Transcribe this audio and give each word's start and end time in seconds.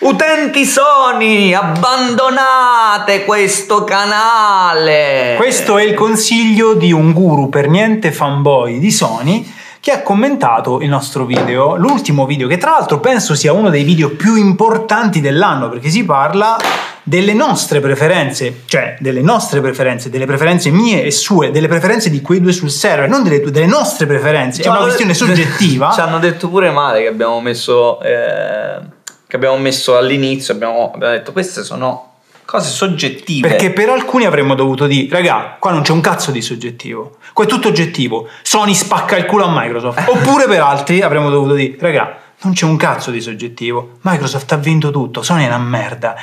Utenti 0.00 0.64
Sony, 0.64 1.52
abbandonate 1.52 3.26
questo 3.26 3.84
canale! 3.84 5.34
Questo 5.36 5.76
è 5.76 5.82
il 5.82 5.92
consiglio 5.92 6.72
di 6.72 6.90
un 6.90 7.12
guru 7.12 7.50
per 7.50 7.68
niente 7.68 8.10
fanboy 8.10 8.78
di 8.78 8.90
Sony 8.90 9.46
che 9.78 9.90
ha 9.90 10.00
commentato 10.00 10.80
il 10.80 10.88
nostro 10.88 11.26
video, 11.26 11.76
l'ultimo 11.76 12.24
video 12.24 12.48
che 12.48 12.56
tra 12.56 12.70
l'altro 12.70 12.98
penso 12.98 13.34
sia 13.34 13.52
uno 13.52 13.68
dei 13.68 13.84
video 13.84 14.08
più 14.16 14.36
importanti 14.36 15.20
dell'anno 15.20 15.68
perché 15.68 15.90
si 15.90 16.02
parla 16.02 16.56
delle 17.02 17.34
nostre 17.34 17.80
preferenze, 17.80 18.62
cioè 18.64 18.96
delle 19.00 19.20
nostre 19.20 19.60
preferenze, 19.60 20.08
delle 20.08 20.24
preferenze 20.24 20.70
mie 20.70 21.04
e 21.04 21.10
sue, 21.10 21.50
delle 21.50 21.68
preferenze 21.68 22.08
di 22.08 22.22
quei 22.22 22.40
due 22.40 22.52
sul 22.52 22.70
server, 22.70 23.06
non 23.06 23.22
delle, 23.22 23.42
delle 23.50 23.66
nostre 23.66 24.06
preferenze, 24.06 24.62
è 24.62 24.68
una 24.68 24.78
questione 24.78 25.12
soggettiva. 25.12 25.90
Ci 25.92 26.00
hanno 26.00 26.18
detto 26.18 26.48
pure 26.48 26.70
male 26.70 27.02
che 27.02 27.08
abbiamo 27.08 27.38
messo... 27.42 28.00
Eh 28.00 28.98
che 29.30 29.36
abbiamo 29.36 29.56
messo 29.58 29.96
all'inizio, 29.96 30.52
abbiamo, 30.52 30.90
abbiamo 30.92 31.14
detto 31.14 31.30
queste 31.30 31.62
sono 31.62 32.14
cose 32.44 32.68
soggettive. 32.68 33.46
Perché 33.46 33.70
per 33.70 33.88
alcuni 33.88 34.26
avremmo 34.26 34.56
dovuto 34.56 34.88
dire, 34.88 35.08
raga, 35.08 35.56
qua 35.60 35.70
non 35.70 35.82
c'è 35.82 35.92
un 35.92 36.00
cazzo 36.00 36.32
di 36.32 36.42
soggettivo, 36.42 37.18
qua 37.32 37.44
è 37.44 37.46
tutto 37.46 37.68
oggettivo, 37.68 38.28
Sony 38.42 38.74
spacca 38.74 39.16
il 39.16 39.26
culo 39.26 39.44
a 39.44 39.52
Microsoft. 39.52 40.02
Oppure 40.10 40.46
per 40.46 40.60
altri 40.60 41.00
avremmo 41.00 41.30
dovuto 41.30 41.54
dire, 41.54 41.76
raga, 41.78 42.18
non 42.40 42.54
c'è 42.54 42.64
un 42.64 42.76
cazzo 42.76 43.12
di 43.12 43.20
soggettivo, 43.20 43.98
Microsoft 44.00 44.50
ha 44.50 44.56
vinto 44.56 44.90
tutto, 44.90 45.22
Sony 45.22 45.44
è 45.44 45.46
una 45.46 45.58
merda. 45.58 46.16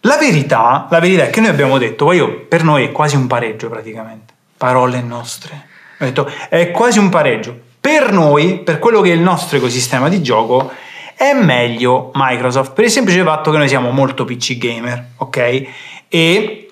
La 0.00 0.16
verità, 0.16 0.86
la 0.90 1.00
verità 1.00 1.24
è 1.24 1.30
che 1.30 1.40
noi 1.40 1.50
abbiamo 1.50 1.76
detto, 1.76 2.10
io, 2.12 2.46
per 2.48 2.64
noi 2.64 2.86
è 2.86 2.92
quasi 2.92 3.16
un 3.16 3.26
pareggio 3.26 3.68
praticamente, 3.68 4.32
parole 4.56 5.02
nostre. 5.02 5.66
Ho 5.98 6.04
detto, 6.06 6.30
è 6.48 6.70
quasi 6.70 6.98
un 6.98 7.10
pareggio. 7.10 7.54
Per 7.78 8.10
noi, 8.10 8.60
per 8.60 8.78
quello 8.78 9.02
che 9.02 9.10
è 9.10 9.14
il 9.14 9.20
nostro 9.20 9.58
ecosistema 9.58 10.08
di 10.08 10.22
gioco, 10.22 10.72
è 11.22 11.34
meglio 11.34 12.10
Microsoft 12.14 12.72
per 12.72 12.84
il 12.84 12.90
semplice 12.90 13.22
fatto 13.22 13.52
che 13.52 13.56
noi 13.56 13.68
siamo 13.68 13.90
molto 13.90 14.24
PC 14.24 14.58
gamer, 14.58 15.10
ok? 15.18 15.62
E 16.08 16.70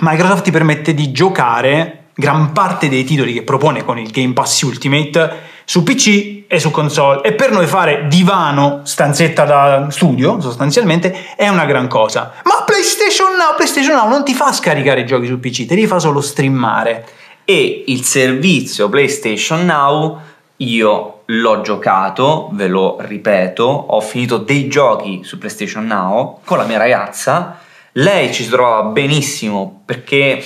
Microsoft 0.00 0.42
ti 0.42 0.50
permette 0.50 0.92
di 0.92 1.12
giocare 1.12 2.08
gran 2.14 2.52
parte 2.52 2.90
dei 2.90 3.04
titoli 3.04 3.32
che 3.32 3.42
propone 3.42 3.84
con 3.84 3.98
il 3.98 4.10
Game 4.10 4.34
Pass 4.34 4.60
Ultimate 4.62 5.54
su 5.64 5.82
PC 5.82 6.44
e 6.46 6.60
su 6.60 6.70
console 6.70 7.22
e 7.22 7.32
per 7.32 7.50
noi 7.50 7.66
fare 7.66 8.06
divano, 8.06 8.82
stanzetta 8.84 9.44
da 9.44 9.86
studio 9.88 10.42
sostanzialmente 10.42 11.34
è 11.34 11.48
una 11.48 11.64
gran 11.64 11.88
cosa. 11.88 12.34
Ma 12.44 12.64
PlayStation 12.66 13.34
Now, 13.34 13.54
PlayStation 13.56 13.96
Now 13.96 14.10
non 14.10 14.24
ti 14.24 14.34
fa 14.34 14.52
scaricare 14.52 15.00
i 15.00 15.06
giochi 15.06 15.26
su 15.26 15.40
PC, 15.40 15.64
te 15.64 15.74
li 15.74 15.86
fa 15.86 15.98
solo 15.98 16.20
streamare. 16.20 17.06
E 17.46 17.84
il 17.86 18.02
servizio 18.02 18.90
PlayStation 18.90 19.64
Now 19.64 20.20
io 20.58 21.22
l'ho 21.26 21.60
giocato, 21.60 22.48
ve 22.52 22.68
lo 22.68 22.96
ripeto, 23.00 23.64
ho 23.64 24.00
finito 24.00 24.38
dei 24.38 24.68
giochi 24.68 25.22
su 25.24 25.38
PlayStation 25.38 25.86
Now 25.86 26.40
con 26.44 26.58
la 26.58 26.64
mia 26.64 26.78
ragazza. 26.78 27.58
Lei 27.92 28.32
ci 28.32 28.44
si 28.44 28.50
trovava 28.50 28.88
benissimo 28.90 29.82
perché 29.84 30.44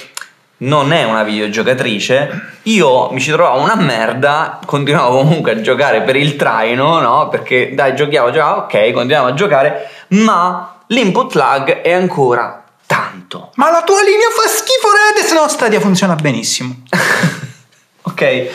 non 0.58 0.92
è 0.92 1.04
una 1.04 1.22
videogiocatrice. 1.22 2.58
Io 2.64 3.10
mi 3.10 3.20
ci 3.20 3.30
trovavo 3.30 3.60
una 3.60 3.76
merda, 3.76 4.58
continuavo 4.64 5.18
comunque 5.18 5.52
a 5.52 5.60
giocare 5.60 6.02
per 6.02 6.16
il 6.16 6.36
traino, 6.36 7.00
no? 7.00 7.28
Perché 7.28 7.74
dai, 7.74 7.94
giochiamo, 7.94 8.30
giochiamo, 8.30 8.62
ok, 8.62 8.90
continuiamo 8.92 9.28
a 9.28 9.34
giocare, 9.34 9.90
ma 10.08 10.80
l'input 10.88 11.34
lag 11.34 11.82
è 11.82 11.92
ancora 11.92 12.64
tanto. 12.86 13.50
Ma 13.54 13.70
la 13.70 13.82
tua 13.82 14.02
linea 14.02 14.28
fa 14.30 14.48
schifo, 14.48 14.88
Red, 14.90 15.24
se 15.24 15.34
no 15.34 15.48
Stadia 15.48 15.80
funziona 15.80 16.14
benissimo. 16.16 16.82
ok. 18.02 18.48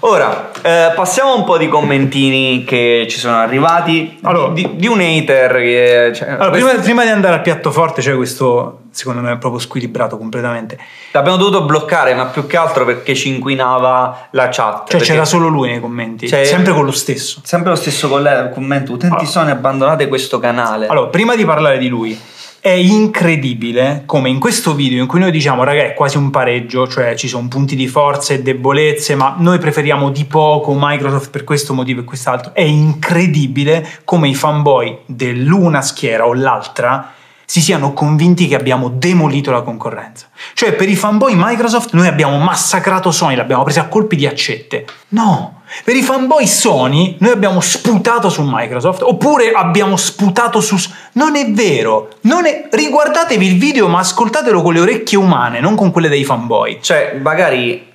Ora, 0.00 0.50
eh, 0.62 0.92
passiamo 0.94 1.32
a 1.32 1.34
un 1.34 1.44
po' 1.44 1.58
di 1.58 1.66
commentini 1.66 2.64
che 2.64 3.06
ci 3.10 3.18
sono 3.18 3.36
arrivati 3.36 4.18
allora, 4.22 4.52
di, 4.52 4.76
di, 4.76 4.86
un 4.86 5.00
hater 5.00 5.52
che... 5.56 6.12
Cioè, 6.14 6.28
allora, 6.30 6.50
questo... 6.50 6.68
prima, 6.68 6.82
prima, 6.82 7.02
di 7.02 7.08
andare 7.08 7.34
al 7.34 7.42
piatto 7.42 7.72
forte, 7.72 8.00
cioè 8.00 8.14
questo 8.14 8.82
secondo 8.90 9.20
me 9.20 9.32
è 9.32 9.36
proprio 9.38 9.60
squilibrato 9.60 10.16
completamente. 10.16 10.78
L'abbiamo 11.12 11.36
dovuto 11.36 11.64
bloccare, 11.64 12.14
ma 12.14 12.26
più 12.26 12.46
che 12.46 12.56
altro 12.56 12.84
perché 12.84 13.14
ci 13.14 13.28
inquinava 13.28 14.28
la 14.32 14.48
chat. 14.50 14.90
Cioè 14.90 15.00
c'era 15.00 15.24
solo 15.24 15.48
lui 15.48 15.68
nei 15.68 15.80
commenti, 15.80 16.28
cioè, 16.28 16.44
sempre 16.44 16.72
con 16.72 16.84
lo 16.84 16.92
stesso. 16.92 17.40
Sempre 17.42 17.70
lo 17.70 17.76
stesso 17.76 18.08
commento, 18.08 18.92
utenti 18.92 19.14
allora. 19.14 19.30
sono 19.30 19.50
abbandonate 19.50 20.08
questo 20.08 20.38
canale. 20.38 20.86
Allora, 20.86 21.08
prima 21.08 21.34
di 21.34 21.44
parlare 21.44 21.78
di 21.78 21.88
lui 21.88 22.18
è 22.60 22.70
incredibile 22.70 24.02
come 24.04 24.28
in 24.28 24.40
questo 24.40 24.74
video 24.74 25.00
in 25.00 25.06
cui 25.06 25.20
noi 25.20 25.30
diciamo 25.30 25.62
raga 25.62 25.82
è 25.82 25.94
quasi 25.94 26.16
un 26.16 26.30
pareggio, 26.30 26.88
cioè 26.88 27.14
ci 27.14 27.28
sono 27.28 27.46
punti 27.48 27.76
di 27.76 27.86
forza 27.86 28.34
e 28.34 28.42
debolezze, 28.42 29.14
ma 29.14 29.36
noi 29.38 29.58
preferiamo 29.58 30.10
di 30.10 30.24
poco 30.24 30.74
Microsoft 30.76 31.30
per 31.30 31.44
questo 31.44 31.72
motivo 31.72 32.00
e 32.00 32.04
quest'altro. 32.04 32.52
È 32.54 32.62
incredibile 32.62 33.86
come 34.04 34.28
i 34.28 34.34
fanboy 34.34 34.98
dell'una 35.06 35.82
schiera 35.82 36.26
o 36.26 36.34
l'altra 36.34 37.14
si 37.50 37.62
siano 37.62 37.94
convinti 37.94 38.46
che 38.46 38.54
abbiamo 38.54 38.90
demolito 38.90 39.50
la 39.50 39.62
concorrenza. 39.62 40.26
Cioè 40.52 40.74
per 40.74 40.86
i 40.86 40.94
fanboy 40.94 41.32
Microsoft 41.34 41.94
noi 41.94 42.06
abbiamo 42.06 42.36
massacrato 42.36 43.10
Sony, 43.10 43.36
l'abbiamo 43.36 43.62
presa 43.62 43.80
a 43.80 43.88
colpi 43.88 44.16
di 44.16 44.26
accette. 44.26 44.84
No, 45.08 45.62
per 45.82 45.96
i 45.96 46.02
fanboy 46.02 46.46
Sony 46.46 47.16
noi 47.20 47.30
abbiamo 47.30 47.60
sputato 47.60 48.28
su 48.28 48.42
Microsoft 48.44 49.00
oppure 49.00 49.50
abbiamo 49.52 49.96
sputato 49.96 50.60
su... 50.60 50.76
Non 51.12 51.36
è 51.36 51.50
vero, 51.50 52.10
non 52.22 52.44
è... 52.44 52.68
riguardatevi 52.70 53.46
il 53.46 53.58
video 53.58 53.88
ma 53.88 54.00
ascoltatelo 54.00 54.60
con 54.60 54.74
le 54.74 54.80
orecchie 54.80 55.16
umane, 55.16 55.60
non 55.60 55.74
con 55.74 55.90
quelle 55.90 56.10
dei 56.10 56.24
fanboy. 56.24 56.80
Cioè 56.82 57.18
magari 57.18 57.87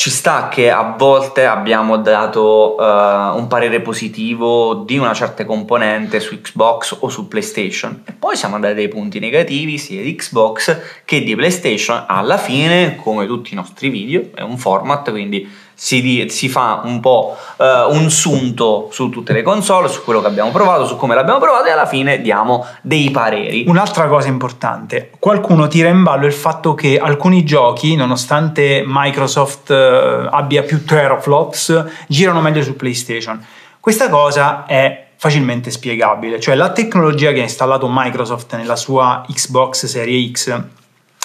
ci 0.00 0.08
sta 0.08 0.48
che 0.48 0.70
a 0.70 0.94
volte 0.96 1.44
abbiamo 1.44 1.98
dato 1.98 2.74
uh, 2.78 3.36
un 3.36 3.44
parere 3.50 3.82
positivo 3.82 4.76
di 4.76 4.96
una 4.96 5.12
certa 5.12 5.44
componente 5.44 6.20
su 6.20 6.40
Xbox 6.40 6.96
o 7.00 7.10
su 7.10 7.28
PlayStation 7.28 8.04
e 8.06 8.12
poi 8.12 8.34
siamo 8.34 8.54
andati 8.54 8.76
dai 8.76 8.88
punti 8.88 9.18
negativi 9.18 9.76
sia 9.76 10.00
di 10.00 10.14
Xbox 10.14 11.02
che 11.04 11.22
di 11.22 11.36
PlayStation. 11.36 12.02
Alla 12.08 12.38
fine, 12.38 12.96
come 12.96 13.26
tutti 13.26 13.52
i 13.52 13.56
nostri 13.56 13.90
video, 13.90 14.30
è 14.34 14.40
un 14.40 14.56
format, 14.56 15.10
quindi 15.10 15.46
si, 15.82 16.26
si, 16.28 16.50
fa 16.50 16.82
un 16.84 17.00
po' 17.00 17.34
uh, 17.56 17.64
un 17.94 18.10
sunto 18.10 18.90
su 18.92 19.08
tutte 19.08 19.32
le 19.32 19.40
console, 19.40 19.88
su 19.88 20.04
quello 20.04 20.20
che 20.20 20.26
abbiamo 20.26 20.50
provato, 20.50 20.86
su 20.86 20.96
come 20.96 21.14
l'abbiamo 21.14 21.38
provato 21.38 21.68
e 21.68 21.70
alla 21.70 21.86
fine 21.86 22.20
diamo 22.20 22.66
dei 22.82 23.10
pareri. 23.10 23.64
Un'altra 23.66 24.06
cosa 24.06 24.28
importante, 24.28 25.10
qualcuno 25.18 25.68
tira 25.68 25.88
in 25.88 26.02
ballo 26.02 26.26
il 26.26 26.34
fatto 26.34 26.74
che 26.74 26.98
alcuni 26.98 27.44
giochi, 27.44 27.96
nonostante 27.96 28.84
Microsoft 28.86 29.70
uh, 29.70 30.28
abbia 30.30 30.64
più 30.64 30.84
teraflops, 30.84 31.86
girano 32.08 32.42
meglio 32.42 32.62
su 32.62 32.76
PlayStation. 32.76 33.42
Questa 33.80 34.10
cosa 34.10 34.66
è 34.66 35.06
facilmente 35.16 35.70
spiegabile, 35.70 36.38
cioè 36.40 36.56
la 36.56 36.72
tecnologia 36.72 37.32
che 37.32 37.40
ha 37.40 37.44
installato 37.44 37.88
Microsoft 37.90 38.54
nella 38.54 38.76
sua 38.76 39.24
Xbox 39.26 39.86
Serie 39.86 40.30
X 40.30 40.62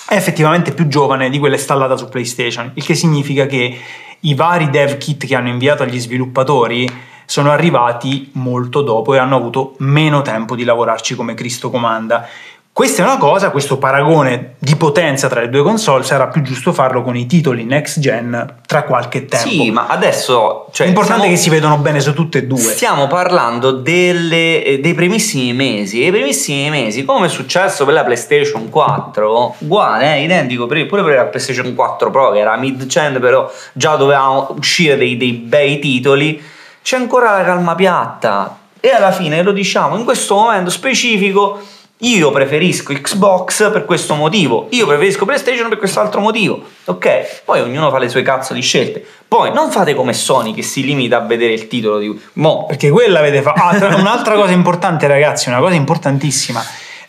è 0.07 0.15
effettivamente 0.15 0.71
più 0.71 0.87
giovane 0.87 1.29
di 1.29 1.39
quella 1.39 1.55
installata 1.55 1.97
su 1.97 2.07
PlayStation, 2.07 2.71
il 2.75 2.85
che 2.85 2.95
significa 2.95 3.47
che 3.47 3.77
i 4.25 4.33
vari 4.33 4.69
dev 4.69 4.97
kit 4.97 5.25
che 5.25 5.35
hanno 5.35 5.49
inviato 5.49 5.83
agli 5.83 5.99
sviluppatori 5.99 6.89
sono 7.25 7.51
arrivati 7.51 8.29
molto 8.33 8.81
dopo 8.81 9.13
e 9.13 9.17
hanno 9.17 9.35
avuto 9.35 9.75
meno 9.79 10.21
tempo 10.21 10.55
di 10.55 10.63
lavorarci 10.63 11.15
come 11.15 11.33
Cristo 11.33 11.69
comanda. 11.69 12.27
Questa 12.75 13.03
è 13.03 13.05
una 13.05 13.15
cosa, 13.15 13.51
questo 13.51 13.77
paragone 13.77 14.55
di 14.59 14.75
potenza 14.75 15.29
tra 15.29 15.39
le 15.39 15.47
due 15.47 15.63
console 15.63 16.03
sarà 16.03 16.27
più 16.27 16.41
giusto 16.41 16.73
farlo 16.73 17.03
con 17.03 17.15
i 17.15 17.25
titoli 17.25 17.63
next 17.63 18.01
gen 18.01 18.57
tra 18.67 18.83
qualche 18.83 19.23
tempo. 19.23 19.47
Sì, 19.47 19.71
ma 19.71 19.87
adesso... 19.87 20.67
Cioè, 20.73 20.85
L'importante 20.85 21.21
stiamo, 21.21 21.23
è 21.23 21.37
che 21.37 21.41
si 21.41 21.49
vedono 21.49 21.77
bene 21.77 22.01
su 22.01 22.13
tutte 22.13 22.39
e 22.39 22.43
due. 22.43 22.59
Stiamo 22.59 23.07
parlando 23.07 23.71
delle, 23.71 24.61
eh, 24.61 24.79
dei 24.79 24.93
primissimi 24.93 25.53
mesi. 25.53 26.03
E 26.03 26.07
i 26.07 26.11
primissimi 26.11 26.69
mesi, 26.69 27.05
come 27.05 27.27
è 27.27 27.29
successo 27.29 27.85
per 27.85 27.93
la 27.93 28.03
PlayStation 28.03 28.67
4, 28.69 29.55
uguale, 29.59 30.17
eh, 30.17 30.23
identico, 30.23 30.65
pure 30.65 30.85
per 30.85 31.15
la 31.15 31.25
PlayStation 31.27 31.73
4 31.73 32.11
Pro, 32.11 32.31
che 32.31 32.39
era 32.39 32.57
mid-gen, 32.57 33.21
però 33.21 33.49
già 33.71 33.95
dovevamo 33.95 34.53
uscire 34.57 34.97
dei, 34.97 35.15
dei 35.15 35.31
bei 35.31 35.79
titoli, 35.79 36.43
c'è 36.83 36.97
ancora 36.97 37.37
la 37.37 37.45
calma 37.45 37.73
piatta. 37.73 38.57
E 38.81 38.89
alla 38.89 39.13
fine 39.13 39.41
lo 39.43 39.53
diciamo, 39.53 39.95
in 39.95 40.03
questo 40.03 40.35
momento 40.35 40.69
specifico 40.69 41.61
io 42.05 42.31
preferisco 42.31 42.93
Xbox 42.93 43.71
per 43.71 43.85
questo 43.85 44.15
motivo, 44.15 44.67
io 44.71 44.85
preferisco 44.85 45.25
PlayStation 45.25 45.69
per 45.69 45.77
quest'altro 45.77 46.21
motivo. 46.21 46.61
Ok? 46.85 47.41
Poi 47.45 47.61
ognuno 47.61 47.89
fa 47.89 47.97
le 47.97 48.09
sue 48.09 48.21
cazzo 48.21 48.53
di 48.53 48.61
scelte. 48.61 49.05
Poi 49.27 49.51
non 49.51 49.71
fate 49.71 49.95
come 49.95 50.13
Sony 50.13 50.53
che 50.53 50.61
si 50.61 50.83
limita 50.83 51.17
a 51.17 51.21
vedere 51.21 51.53
il 51.53 51.67
titolo 51.67 51.97
di 51.97 52.19
Mo. 52.33 52.65
Perché 52.65 52.89
quella 52.89 53.19
avete 53.19 53.41
fatto. 53.41 53.61
Ah, 53.61 53.95
un'altra 53.95 54.35
cosa 54.35 54.51
importante, 54.51 55.07
ragazzi, 55.07 55.49
una 55.49 55.59
cosa 55.59 55.73
importantissima. 55.73 56.63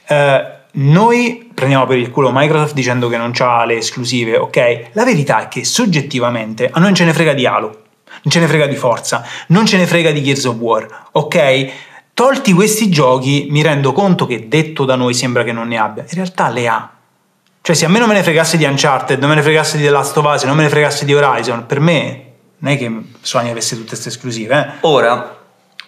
Eh, 0.06 0.54
noi 0.72 1.50
prendiamo 1.54 1.86
per 1.86 1.98
il 1.98 2.10
culo 2.10 2.30
Microsoft 2.32 2.74
dicendo 2.74 3.08
che 3.08 3.16
non 3.16 3.32
ha 3.38 3.64
le 3.64 3.76
esclusive, 3.76 4.36
ok? 4.36 4.88
La 4.92 5.04
verità 5.04 5.44
è 5.44 5.48
che 5.48 5.64
soggettivamente 5.64 6.66
a 6.66 6.78
noi 6.78 6.88
non 6.88 6.94
ce 6.94 7.04
ne 7.04 7.12
frega 7.12 7.32
di 7.32 7.46
Halo, 7.46 7.66
non 8.22 8.30
ce 8.30 8.40
ne 8.40 8.46
frega 8.46 8.66
di 8.66 8.76
Forza, 8.76 9.26
non 9.48 9.66
ce 9.66 9.76
ne 9.76 9.86
frega 9.86 10.10
di 10.10 10.22
Gears 10.22 10.44
of 10.44 10.56
War, 10.56 10.86
ok? 11.12 11.72
Tolti 12.16 12.54
questi 12.54 12.88
giochi, 12.88 13.48
mi 13.50 13.60
rendo 13.60 13.92
conto 13.92 14.24
che 14.24 14.48
detto 14.48 14.86
da 14.86 14.94
noi 14.94 15.12
sembra 15.12 15.44
che 15.44 15.52
non 15.52 15.68
ne 15.68 15.76
abbia, 15.76 16.02
in 16.02 16.14
realtà 16.14 16.48
le 16.48 16.66
ha. 16.66 16.90
Cioè, 17.60 17.76
se 17.76 17.84
a 17.84 17.90
me 17.90 17.98
non 17.98 18.08
me 18.08 18.14
ne 18.14 18.22
fregasse 18.22 18.56
di 18.56 18.64
Uncharted, 18.64 19.20
non 19.20 19.28
me 19.28 19.34
ne 19.34 19.42
fregasse 19.42 19.76
di 19.76 19.82
The 19.82 19.90
Last 19.90 20.16
of 20.16 20.24
Us, 20.24 20.44
non 20.44 20.56
me 20.56 20.62
ne 20.62 20.70
fregasse 20.70 21.04
di 21.04 21.12
Horizon, 21.12 21.66
per 21.66 21.78
me 21.78 22.24
non 22.56 22.72
è 22.72 22.78
che 22.78 22.90
Sony 23.20 23.50
avesse 23.50 23.74
tutte 23.74 23.88
queste 23.88 24.08
esclusive. 24.08 24.56
Eh? 24.58 24.86
Ora, 24.86 25.36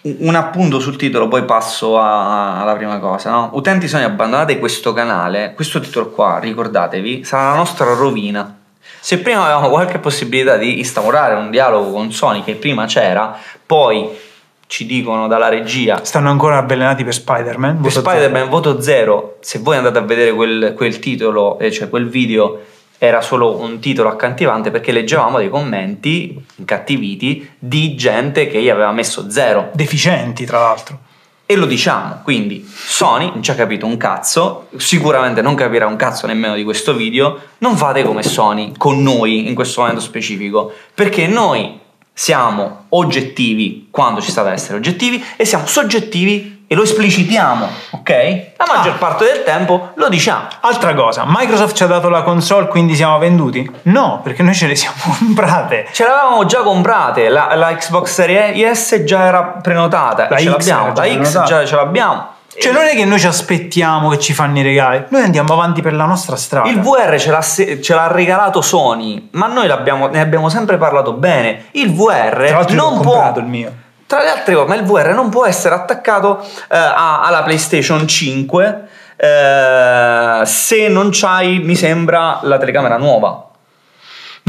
un 0.01 0.35
appunto 0.35 0.79
sul 0.79 0.97
titolo, 0.97 1.27
poi 1.27 1.45
passo 1.45 1.97
a- 1.97 2.61
alla 2.61 2.75
prima 2.75 2.99
cosa. 2.99 3.31
No? 3.31 3.49
Utenti 3.53 3.87
Sony 3.87 4.03
abbandonate 4.03 4.59
questo 4.59 4.93
canale, 4.93 5.53
questo 5.55 5.79
titolo 5.79 6.11
qua, 6.11 6.37
ricordatevi, 6.37 7.23
sarà 7.23 7.49
la 7.49 7.55
nostra 7.55 7.91
rovina. 7.95 8.55
Se 8.99 9.17
prima 9.17 9.45
avevamo 9.45 9.69
qualche 9.69 9.97
possibilità 9.97 10.57
di 10.57 10.77
instaurare 10.77 11.33
un 11.33 11.49
dialogo 11.49 11.89
con 11.89 12.11
Sony, 12.11 12.43
che 12.43 12.53
prima 12.53 12.85
c'era, 12.85 13.35
poi 13.65 14.27
ci 14.69 14.85
dicono 14.85 15.27
dalla 15.27 15.49
regia 15.49 16.03
Stanno 16.03 16.29
ancora 16.29 16.59
avvelenati 16.59 17.03
per 17.03 17.15
Spider-Man. 17.15 17.81
per 17.81 17.91
voto 17.91 17.99
Spider-Man 18.01 18.49
voto 18.49 18.81
zero, 18.81 19.37
se 19.39 19.57
voi 19.57 19.77
andate 19.77 19.97
a 19.97 20.01
vedere 20.01 20.31
quel, 20.31 20.75
quel 20.75 20.99
titolo, 20.99 21.57
eh, 21.57 21.71
cioè 21.71 21.89
quel 21.89 22.07
video, 22.07 22.59
era 22.99 23.21
solo 23.21 23.57
un 23.57 23.79
titolo 23.79 24.09
accattivante 24.09 24.69
perché 24.69 24.91
leggevamo 24.91 25.39
dei 25.39 25.49
commenti 25.49 26.39
incattiviti 26.57 27.49
di 27.57 27.95
gente 27.95 28.47
che 28.47 28.61
gli 28.61 28.69
aveva 28.69 28.91
messo 28.91 29.31
zero. 29.31 29.59
zero. 29.61 29.69
Deficienti, 29.73 30.45
tra 30.45 30.59
l'altro. 30.59 30.99
E 31.47 31.55
lo 31.55 31.65
diciamo, 31.65 32.19
quindi 32.21 32.63
Sony 32.63 33.31
non 33.33 33.41
ci 33.41 33.49
ha 33.49 33.55
capito 33.55 33.87
un 33.87 33.97
cazzo, 33.97 34.67
sicuramente 34.77 35.41
non 35.41 35.55
capirà 35.55 35.87
un 35.87 35.95
cazzo 35.95 36.27
nemmeno 36.27 36.53
di 36.53 36.63
questo 36.63 36.93
video, 36.93 37.39
non 37.57 37.75
fate 37.75 38.03
come 38.03 38.21
Sony 38.21 38.73
con 38.77 39.01
noi 39.01 39.47
in 39.47 39.55
questo 39.55 39.81
momento 39.81 40.01
specifico, 40.01 40.71
perché 40.93 41.25
noi 41.25 41.87
siamo 42.21 42.83
oggettivi 42.89 43.87
quando 43.89 44.19
ci 44.19 44.29
sta 44.29 44.41
da 44.43 44.51
essere 44.51 44.75
oggettivi 44.77 45.23
e 45.37 45.45
siamo 45.45 45.65
soggettivi 45.65 46.65
e 46.67 46.75
lo 46.75 46.83
esplicitiamo, 46.83 47.65
ok? 47.91 48.09
La 48.57 48.65
maggior 48.67 48.95
Ah. 48.95 48.97
parte 48.97 49.23
del 49.23 49.43
tempo 49.45 49.91
lo 49.95 50.09
diciamo. 50.09 50.47
Altra 50.59 50.93
cosa, 50.95 51.23
Microsoft 51.25 51.73
ci 51.77 51.83
ha 51.83 51.87
dato 51.87 52.09
la 52.09 52.23
console, 52.23 52.67
quindi 52.67 52.93
siamo 52.95 53.17
venduti? 53.19 53.71
No, 53.83 54.19
perché 54.21 54.43
noi 54.43 54.53
ce 54.53 54.67
le 54.67 54.75
siamo 54.75 54.97
comprate. 55.17 55.87
Ce 55.93 56.03
l'avevamo 56.03 56.45
già 56.45 56.59
comprate, 56.59 57.29
la, 57.29 57.55
la 57.55 57.73
Xbox 57.73 58.11
Series 58.11 58.77
S 58.85 59.03
già 59.05 59.23
era 59.23 59.41
prenotata, 59.43 60.27
La 60.29 60.37
ce 60.37 60.43
X 60.43 60.47
l'abbiamo, 60.49 60.93
la 60.93 61.23
X 61.23 61.43
già 61.45 61.65
ce 61.65 61.75
l'abbiamo. 61.75 62.27
Cioè 62.59 62.71
non 62.73 62.83
è 62.85 62.95
che 62.95 63.05
noi 63.05 63.19
ci 63.19 63.27
aspettiamo 63.27 64.09
che 64.09 64.19
ci 64.19 64.33
fanno 64.33 64.59
i 64.59 64.61
regali, 64.61 65.05
noi 65.09 65.21
andiamo 65.23 65.53
avanti 65.53 65.81
per 65.81 65.93
la 65.93 66.05
nostra 66.05 66.35
strada. 66.35 66.69
Il 66.69 66.79
VR 66.81 67.17
ce 67.17 67.31
l'ha, 67.31 67.41
se- 67.41 67.81
ce 67.81 67.93
l'ha 67.93 68.07
regalato 68.07 68.61
Sony, 68.61 69.29
ma 69.31 69.47
noi 69.47 69.67
ne 69.67 70.19
abbiamo 70.19 70.49
sempre 70.49 70.77
parlato 70.77 71.13
bene. 71.13 71.65
Il 71.71 71.93
VR 71.93 72.65
non 72.71 72.99
può. 72.99 73.33
il 73.37 73.45
mio. 73.45 73.71
Tra 74.05 74.21
le 74.23 74.29
altre 74.29 74.55
cose, 74.55 74.67
ma 74.67 74.75
il 74.75 74.83
VR 74.83 75.13
non 75.13 75.29
può 75.29 75.45
essere 75.45 75.75
attaccato 75.75 76.39
eh, 76.41 76.75
a- 76.77 77.21
alla 77.21 77.43
PlayStation 77.43 78.07
5 78.07 78.87
eh, 79.15 80.41
se 80.45 80.87
non 80.87 81.09
c'hai, 81.11 81.59
mi 81.59 81.75
sembra, 81.75 82.39
la 82.43 82.57
telecamera 82.57 82.97
nuova. 82.97 83.48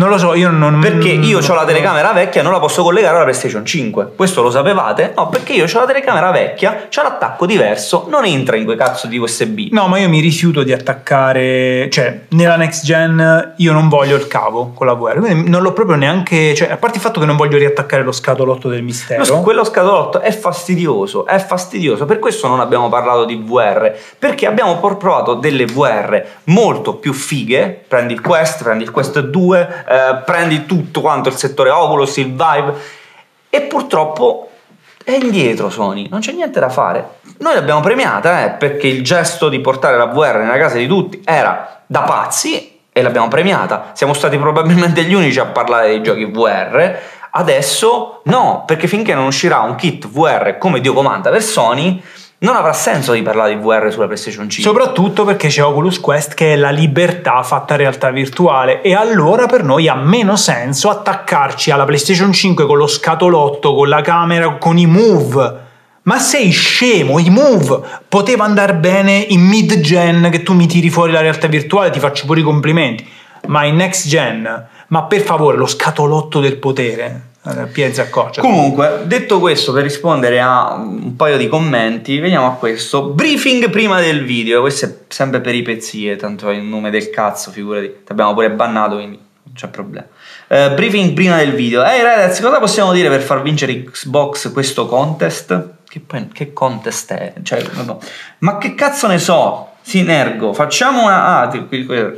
Non 0.00 0.08
lo 0.08 0.16
so, 0.16 0.32
io 0.32 0.48
non... 0.48 0.80
Perché 0.80 1.10
io 1.10 1.40
ho 1.46 1.54
la 1.54 1.66
telecamera 1.66 2.12
vecchia 2.12 2.40
non 2.40 2.52
la 2.52 2.58
posso 2.58 2.82
collegare 2.82 3.16
alla 3.16 3.24
PlayStation 3.24 3.66
5. 3.66 4.12
Questo 4.16 4.40
lo 4.40 4.50
sapevate? 4.50 5.12
No, 5.14 5.28
perché 5.28 5.52
io 5.52 5.66
ho 5.66 5.78
la 5.78 5.84
telecamera 5.84 6.30
vecchia, 6.30 6.86
c'ha 6.88 7.02
l'attacco 7.02 7.44
diverso, 7.44 8.06
non 8.08 8.24
entra 8.24 8.56
in 8.56 8.64
quei 8.64 8.78
cazzo 8.78 9.08
di 9.08 9.18
USB. 9.18 9.68
No, 9.72 9.88
ma 9.88 9.98
io 9.98 10.08
mi 10.08 10.20
rifiuto 10.20 10.62
di 10.62 10.72
attaccare, 10.72 11.90
cioè 11.90 12.20
nella 12.30 12.56
next 12.56 12.82
gen 12.82 13.52
io 13.58 13.72
non 13.74 13.90
voglio 13.90 14.16
il 14.16 14.26
cavo 14.26 14.72
con 14.74 14.86
la 14.86 14.94
VR, 14.94 15.18
quindi 15.18 15.50
non 15.50 15.60
l'ho 15.60 15.74
proprio 15.74 15.96
neanche, 15.96 16.54
cioè 16.54 16.70
a 16.70 16.78
parte 16.78 16.96
il 16.96 17.02
fatto 17.02 17.20
che 17.20 17.26
non 17.26 17.36
voglio 17.36 17.58
riattaccare 17.58 18.02
lo 18.02 18.12
scatolotto 18.12 18.70
del 18.70 18.82
mistero. 18.82 19.22
Lo- 19.26 19.40
quello 19.42 19.64
scatolotto 19.64 20.20
è 20.20 20.32
fastidioso, 20.32 21.26
è 21.26 21.38
fastidioso, 21.38 22.06
per 22.06 22.18
questo 22.20 22.48
non 22.48 22.60
abbiamo 22.60 22.88
parlato 22.88 23.26
di 23.26 23.36
VR, 23.36 23.92
perché 24.18 24.46
abbiamo 24.46 24.78
provato 24.78 25.34
delle 25.34 25.66
VR 25.66 26.24
molto 26.44 26.94
più 26.94 27.12
fighe, 27.12 27.84
prendi 27.86 28.14
il 28.14 28.22
Quest, 28.22 28.62
prendi 28.62 28.84
il 28.84 28.90
Quest 28.90 29.20
2, 29.20 29.88
eh, 29.90 30.22
prendi 30.24 30.66
tutto 30.66 31.00
quanto 31.00 31.28
il 31.28 31.34
settore 31.34 31.70
Oculus, 31.70 32.16
il 32.18 32.28
Vive, 32.28 32.74
e 33.50 33.62
purtroppo 33.62 34.50
è 35.02 35.12
indietro 35.12 35.68
Sony, 35.68 36.06
non 36.08 36.20
c'è 36.20 36.30
niente 36.30 36.60
da 36.60 36.68
fare. 36.68 37.18
Noi 37.38 37.54
l'abbiamo 37.54 37.80
premiata, 37.80 38.44
eh, 38.44 38.50
perché 38.50 38.86
il 38.86 39.02
gesto 39.02 39.48
di 39.48 39.58
portare 39.60 39.96
la 39.96 40.04
VR 40.06 40.36
nella 40.36 40.58
casa 40.58 40.76
di 40.76 40.86
tutti 40.86 41.20
era 41.24 41.82
da 41.86 42.02
pazzi 42.02 42.78
e 42.92 43.02
l'abbiamo 43.02 43.26
premiata. 43.26 43.90
Siamo 43.94 44.12
stati 44.12 44.38
probabilmente 44.38 45.02
gli 45.02 45.14
unici 45.14 45.40
a 45.40 45.46
parlare 45.46 45.88
dei 45.88 46.02
giochi 46.02 46.24
VR. 46.26 46.96
Adesso 47.32 48.20
no, 48.24 48.62
perché 48.66 48.86
finché 48.86 49.14
non 49.14 49.26
uscirà 49.26 49.60
un 49.60 49.74
kit 49.74 50.06
VR 50.06 50.58
come 50.58 50.80
Dio 50.80 50.92
comanda 50.92 51.30
per 51.30 51.42
Sony, 51.42 52.00
non 52.42 52.56
avrà 52.56 52.72
senso 52.72 53.12
di 53.12 53.20
parlare 53.20 53.54
di 53.54 53.60
VR 53.60 53.90
sulla 53.90 54.06
PlayStation 54.06 54.48
5. 54.48 54.70
Soprattutto 54.70 55.24
perché 55.24 55.48
c'è 55.48 55.62
Oculus 55.62 56.00
Quest 56.00 56.32
che 56.32 56.54
è 56.54 56.56
la 56.56 56.70
libertà 56.70 57.42
fatta 57.42 57.76
realtà 57.76 58.10
virtuale 58.10 58.80
e 58.80 58.94
allora 58.94 59.44
per 59.44 59.62
noi 59.62 59.88
ha 59.88 59.94
meno 59.94 60.36
senso 60.36 60.88
attaccarci 60.88 61.70
alla 61.70 61.84
PlayStation 61.84 62.32
5 62.32 62.64
con 62.64 62.78
lo 62.78 62.86
scatolotto, 62.86 63.74
con 63.74 63.88
la 63.90 64.00
camera, 64.00 64.56
con 64.56 64.78
i 64.78 64.86
move. 64.86 65.68
Ma 66.02 66.18
sei 66.18 66.50
scemo, 66.50 67.18
i 67.18 67.28
move 67.28 67.78
poteva 68.08 68.44
andare 68.44 68.74
bene 68.74 69.18
in 69.18 69.42
mid 69.42 69.80
gen 69.80 70.30
che 70.30 70.42
tu 70.42 70.54
mi 70.54 70.66
tiri 70.66 70.88
fuori 70.88 71.12
la 71.12 71.20
realtà 71.20 71.46
virtuale, 71.46 71.90
ti 71.90 71.98
faccio 71.98 72.24
pure 72.24 72.40
i 72.40 72.42
complimenti. 72.42 73.06
Ma 73.48 73.66
in 73.66 73.76
next 73.76 74.08
gen, 74.08 74.66
ma 74.88 75.02
per 75.02 75.20
favore, 75.20 75.58
lo 75.58 75.66
scatolotto 75.66 76.40
del 76.40 76.56
potere, 76.56 77.29
eh, 77.42 77.66
Piazza 77.66 78.08
Coccia. 78.08 78.40
Comunque, 78.42 79.02
detto 79.04 79.40
questo, 79.40 79.72
per 79.72 79.82
rispondere 79.82 80.40
a 80.40 80.74
un 80.74 81.16
paio 81.16 81.36
di 81.36 81.48
commenti, 81.48 82.18
veniamo 82.18 82.46
a 82.46 82.52
questo. 82.52 83.08
Briefing 83.10 83.70
prima 83.70 84.00
del 84.00 84.24
video, 84.24 84.60
questo 84.60 84.86
è 84.86 84.94
sempre 85.08 85.40
peripezie, 85.40 86.16
tanto 86.16 86.50
è 86.50 86.54
il 86.54 86.62
nome 86.62 86.90
del 86.90 87.10
cazzo, 87.10 87.50
figurati. 87.50 87.86
Ti 88.04 88.12
abbiamo 88.12 88.34
pure 88.34 88.50
bannato, 88.50 88.96
quindi 88.96 89.18
non 89.42 89.54
c'è 89.54 89.68
problema. 89.68 90.06
Eh, 90.48 90.72
briefing 90.72 91.14
prima 91.14 91.36
del 91.36 91.52
video. 91.52 91.84
Ehi 91.84 92.02
ragazzi, 92.02 92.42
cosa 92.42 92.58
possiamo 92.58 92.92
dire 92.92 93.08
per 93.08 93.22
far 93.22 93.40
vincere 93.40 93.84
Xbox 93.84 94.52
questo 94.52 94.86
contest? 94.86 95.68
Che, 95.88 96.00
poi, 96.00 96.28
che 96.28 96.52
contest 96.52 97.12
è? 97.12 97.32
Cioè, 97.42 97.64
ma 98.38 98.58
che 98.58 98.74
cazzo 98.74 99.06
ne 99.06 99.18
so? 99.18 99.68
Sinergo, 99.80 100.52
facciamo 100.52 101.04
una... 101.04 101.40
Ah, 101.40 101.66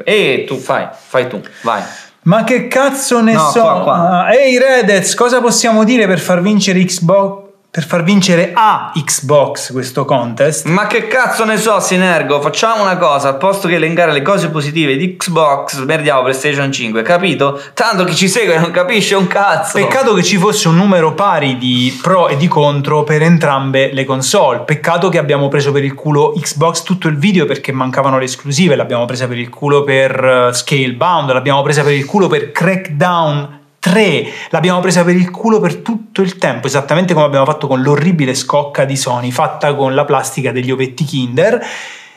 e 0.04 0.44
tu 0.46 0.56
fai, 0.56 0.88
fai 0.92 1.28
tu, 1.28 1.40
vai. 1.62 1.82
Ma 2.24 2.44
che 2.44 2.68
cazzo 2.68 3.20
ne 3.20 3.32
No, 3.32 3.50
so? 3.50 3.60
qua, 3.60 3.80
qua. 3.82 4.24
Ah, 4.26 4.34
Ehi 4.34 4.58
Redez, 4.58 5.14
cosa 5.14 5.40
possiamo 5.40 5.82
dire 5.84 6.06
per 6.06 6.20
far 6.20 6.40
vincere 6.40 6.84
Xbox? 6.84 7.50
Per 7.74 7.86
far 7.86 8.02
vincere 8.02 8.50
a 8.52 8.92
Xbox 8.94 9.72
questo 9.72 10.04
contest? 10.04 10.66
Ma 10.66 10.86
che 10.86 11.06
cazzo 11.06 11.46
ne 11.46 11.56
so, 11.56 11.80
Sinergo? 11.80 12.38
Facciamo 12.42 12.82
una 12.82 12.98
cosa, 12.98 13.28
al 13.28 13.38
posto 13.38 13.66
che 13.66 13.76
elencare 13.76 14.12
le 14.12 14.20
cose 14.20 14.50
positive 14.50 14.94
di 14.94 15.16
Xbox, 15.16 15.82
merdiamo 15.84 16.20
PlayStation 16.20 16.70
5, 16.70 17.00
capito? 17.00 17.58
Tanto 17.72 18.04
chi 18.04 18.14
ci 18.14 18.28
segue 18.28 18.58
non 18.58 18.72
capisce 18.72 19.14
un 19.14 19.26
cazzo. 19.26 19.78
Peccato 19.78 20.12
che 20.12 20.22
ci 20.22 20.36
fosse 20.36 20.68
un 20.68 20.76
numero 20.76 21.14
pari 21.14 21.56
di 21.56 21.98
pro 22.02 22.28
e 22.28 22.36
di 22.36 22.46
contro 22.46 23.04
per 23.04 23.22
entrambe 23.22 23.90
le 23.90 24.04
console. 24.04 24.64
Peccato 24.66 25.08
che 25.08 25.16
abbiamo 25.16 25.48
preso 25.48 25.72
per 25.72 25.82
il 25.82 25.94
culo 25.94 26.34
Xbox 26.38 26.82
tutto 26.82 27.08
il 27.08 27.16
video 27.16 27.46
perché 27.46 27.72
mancavano 27.72 28.18
le 28.18 28.24
esclusive. 28.24 28.76
L'abbiamo 28.76 29.06
presa 29.06 29.26
per 29.26 29.38
il 29.38 29.48
culo 29.48 29.82
per 29.82 30.22
eh, 30.22 30.52
Scalebound, 30.52 31.32
l'abbiamo 31.32 31.62
presa 31.62 31.82
per 31.82 31.92
il 31.92 32.04
culo 32.04 32.26
per 32.26 32.52
Crackdown 32.52 33.60
3, 33.82 34.26
l'abbiamo 34.50 34.78
presa 34.78 35.02
per 35.02 35.16
il 35.16 35.32
culo 35.32 35.58
per 35.58 35.78
tutto 35.78 36.22
il 36.22 36.38
tempo, 36.38 36.68
esattamente 36.68 37.14
come 37.14 37.26
abbiamo 37.26 37.44
fatto 37.44 37.66
con 37.66 37.82
l'orribile 37.82 38.32
scocca 38.32 38.84
di 38.84 38.94
Sony 38.94 39.32
fatta 39.32 39.74
con 39.74 39.96
la 39.96 40.04
plastica 40.04 40.52
degli 40.52 40.70
ovetti 40.70 41.02
Kinder. 41.02 41.60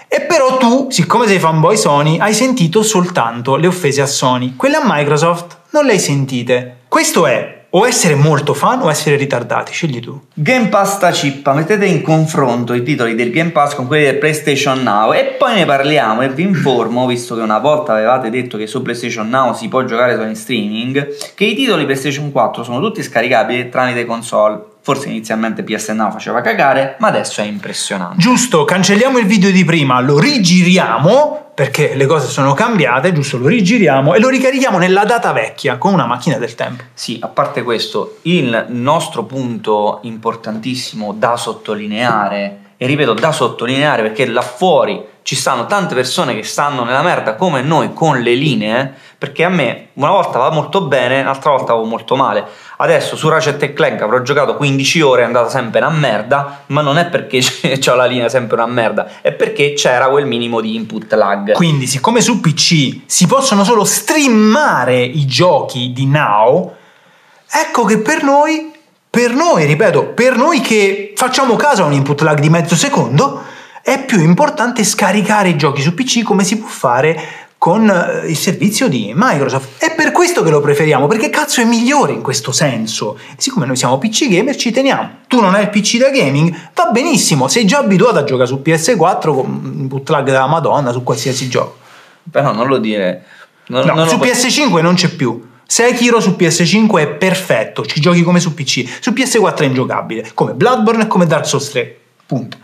E 0.08 0.22
però 0.22 0.58
tu, 0.58 0.90
siccome 0.92 1.26
sei 1.26 1.40
fanboy 1.40 1.76
Sony, 1.76 2.20
hai 2.20 2.36
sentito 2.36 2.84
soltanto 2.84 3.56
le 3.56 3.66
offese 3.66 4.04
a 4.04 4.06
Sony. 4.06 4.56
Quelle 4.56 4.76
a 4.76 4.84
Microsoft 4.84 5.58
non 5.72 5.86
le 5.86 5.94
hai 5.94 6.00
sentite. 6.00 6.82
Questo 6.88 7.26
è 7.26 7.65
o 7.78 7.86
essere 7.86 8.16
molto 8.16 8.54
fan 8.54 8.82
o 8.82 8.90
essere 8.90 9.18
ritardati, 9.18 9.74
scegli 9.74 10.00
tu. 10.00 10.18
Game 10.34 10.68
Pass 10.68 10.96
sta 10.96 11.12
cippa, 11.12 11.54
mettete 11.54 11.86
in 11.86 12.02
confronto 12.02 12.74
i 12.74 12.84
titoli 12.84 13.16
del 13.16 13.32
Game 13.32 13.52
Pass 13.52 13.76
con 13.76 13.86
quelli 13.86 14.06
del 14.06 14.18
PlayStation 14.18 14.82
Now 14.82 15.12
e 15.14 15.36
poi 15.38 15.56
ne 15.56 15.66
parliamo 15.66 16.22
e 16.22 16.30
vi 16.30 16.44
informo, 16.44 17.06
visto 17.06 17.36
che 17.36 17.42
una 17.42 17.60
volta 17.60 17.92
avevate 17.92 18.30
detto 18.30 18.58
che 18.58 18.66
su 18.66 18.82
PlayStation 18.82 19.28
Now 19.28 19.54
si 19.54 19.68
può 19.68 19.84
giocare 19.84 20.16
solo 20.16 20.30
in 20.30 20.36
streaming, 20.36 21.34
che 21.36 21.44
i 21.44 21.54
titoli 21.54 21.84
PlayStation 21.84 22.32
4 22.32 22.64
sono 22.64 22.80
tutti 22.80 23.04
scaricabili 23.04 23.68
tramite 23.68 24.06
console. 24.06 24.74
Forse 24.86 25.10
inizialmente 25.10 25.64
PS 25.64 25.90
Now 25.90 26.12
faceva 26.12 26.42
cagare, 26.42 26.96
ma 27.00 27.08
adesso 27.08 27.42
è 27.42 27.44
impressionante. 27.44 28.18
Giusto, 28.20 28.66
cancelliamo 28.66 29.18
il 29.18 29.26
video 29.26 29.50
di 29.50 29.66
prima, 29.66 30.00
lo 30.00 30.20
rigiriamo 30.20 31.54
perché 31.56 31.96
le 31.96 32.06
cose 32.06 32.28
sono 32.28 32.54
cambiate, 32.54 33.12
giusto, 33.12 33.40
lo 33.40 33.48
rigiriamo 33.48 34.14
e 34.14 34.20
lo 34.20 34.30
ricarichiamo 34.30 34.78
nella 34.78 35.04
data 35.04 35.32
vecchia 35.32 35.80
con 35.80 35.92
una 35.92 36.06
macchina 36.06 36.38
del 36.38 36.54
tempo. 36.54 36.84
Sì, 36.94 37.18
a 37.20 37.30
parte 37.30 37.64
questo, 37.64 38.20
il 38.24 38.68
nostro 38.70 39.24
punto 39.24 40.02
importantissimo 40.04 41.14
da 41.14 41.36
sottolineare, 41.36 42.60
e 42.78 42.86
ripeto 42.86 43.14
da 43.14 43.32
sottolineare 43.32 44.04
perché 44.04 44.28
là 44.28 44.42
fuori 44.42 45.04
ci 45.24 45.36
stanno 45.36 45.66
tante 45.66 45.96
persone 45.96 46.36
che 46.36 46.44
stanno 46.44 46.84
nella 46.84 47.02
merda 47.02 47.34
come 47.34 47.64
noi 47.64 47.92
con 47.94 48.22
le 48.22 48.36
linee, 48.36 48.94
perché 49.26 49.44
a 49.44 49.50
me 49.50 49.88
una 49.94 50.12
volta 50.12 50.38
va 50.38 50.52
molto 50.52 50.82
bene, 50.82 51.24
l'altra 51.24 51.50
volta 51.50 51.74
va 51.74 51.84
molto 51.84 52.16
male. 52.16 52.46
Adesso 52.78 53.16
su 53.16 53.28
Ratchet 53.28 53.74
Clank 53.74 54.00
avrò 54.04 54.22
giocato 54.22 54.56
15 54.56 55.02
ore, 55.02 55.24
è 55.24 55.26
andata 55.26 55.50
sempre 55.50 55.80
una 55.80 55.90
merda, 55.90 56.62
ma 56.68 56.82
non 56.82 57.00
è 57.00 57.08
perché 57.08 57.42
ho 57.90 57.96
la 57.96 58.06
linea 58.06 58.30
sempre 58.30 58.56
una 58.56 58.68
merda, 58.68 59.22
è 59.22 59.32
perché 59.32 59.74
c'era 59.74 60.10
quel 60.10 60.28
minimo 60.28 60.62
di 60.62 60.76
input 60.76 61.12
lag. 61.14 61.54
Quindi, 61.54 61.88
siccome 61.88 62.22
su 62.22 62.40
PC 62.40 63.02
si 63.08 63.26
possono 63.26 63.64
solo 63.64 63.84
streamare 63.84 65.02
i 65.02 65.26
giochi 65.26 65.92
di 65.92 66.06
Now, 66.06 66.76
ecco 67.50 67.84
che 67.86 67.98
per 67.98 68.22
noi 68.22 68.74
Per 69.16 69.34
noi, 69.34 69.64
ripeto, 69.64 70.08
per 70.08 70.36
noi 70.36 70.60
che 70.60 71.14
facciamo 71.16 71.56
caso 71.56 71.84
a 71.84 71.86
un 71.86 71.94
input 71.94 72.20
lag 72.20 72.38
di 72.38 72.50
mezzo 72.50 72.76
secondo, 72.76 73.44
è 73.82 74.04
più 74.04 74.20
importante 74.20 74.84
scaricare 74.84 75.48
i 75.48 75.56
giochi 75.56 75.82
su 75.82 75.94
PC 75.94 76.22
come 76.24 76.44
si 76.44 76.58
può 76.58 76.68
fare 76.68 77.45
con 77.66 77.90
eh, 77.90 78.28
il 78.30 78.38
servizio 78.38 78.88
di 78.88 79.12
Microsoft. 79.16 79.84
È 79.84 79.96
per 79.96 80.12
questo 80.12 80.44
che 80.44 80.52
lo 80.52 80.62
preferiamo, 80.62 81.08
perché 81.08 81.32
cazzo 81.32 81.62
è 81.62 81.64
migliore 81.64 82.12
in 82.14 82.22
questo 82.22 82.52
senso. 82.52 83.18
Siccome 83.38 83.66
noi 83.66 83.76
siamo 83.76 83.98
PC 83.98 84.28
gamer, 84.30 84.56
ci 84.56 84.70
teniamo. 84.70 85.22
Tu 85.28 85.42
non 85.42 85.56
hai 85.56 85.64
il 85.64 85.70
PC 85.72 85.98
da 85.98 86.12
gaming, 86.12 86.56
va 86.76 86.92
benissimo, 86.92 87.48
sei 87.48 87.66
già 87.66 87.80
abituato 87.80 88.20
a 88.20 88.24
giocare 88.24 88.48
su 88.48 88.62
PS4 88.64 89.34
con 89.34 89.78
input 89.80 90.08
lag 90.10 90.24
della 90.26 90.46
Madonna 90.46 90.92
su 90.92 91.02
qualsiasi 91.02 91.50
gioco. 91.50 91.78
Però 92.30 92.54
non 92.54 92.68
lo 92.68 92.78
dire. 92.78 93.24
Non, 93.70 93.84
No, 93.84 93.96
non 93.96 94.08
su 94.10 94.18
lo- 94.20 94.26
PS5 94.26 94.82
non 94.84 94.94
c'è 94.94 95.10
più. 95.10 95.44
Sekiro 95.66 96.20
su 96.20 96.36
PS5 96.38 96.98
è 97.00 97.08
perfetto, 97.08 97.84
ci 97.84 98.00
giochi 98.00 98.22
come 98.22 98.40
su 98.40 98.54
PC. 98.54 98.88
Su 99.02 99.10
PS4 99.10 99.58
è 99.62 99.66
ingiocabile, 99.66 100.30
come 100.36 100.54
Bloodborne 100.54 101.06
e 101.06 101.08
come 101.08 101.26
Dark 101.26 101.48
Souls 101.48 101.72
3. 101.72 101.98
Punto. 102.28 102.58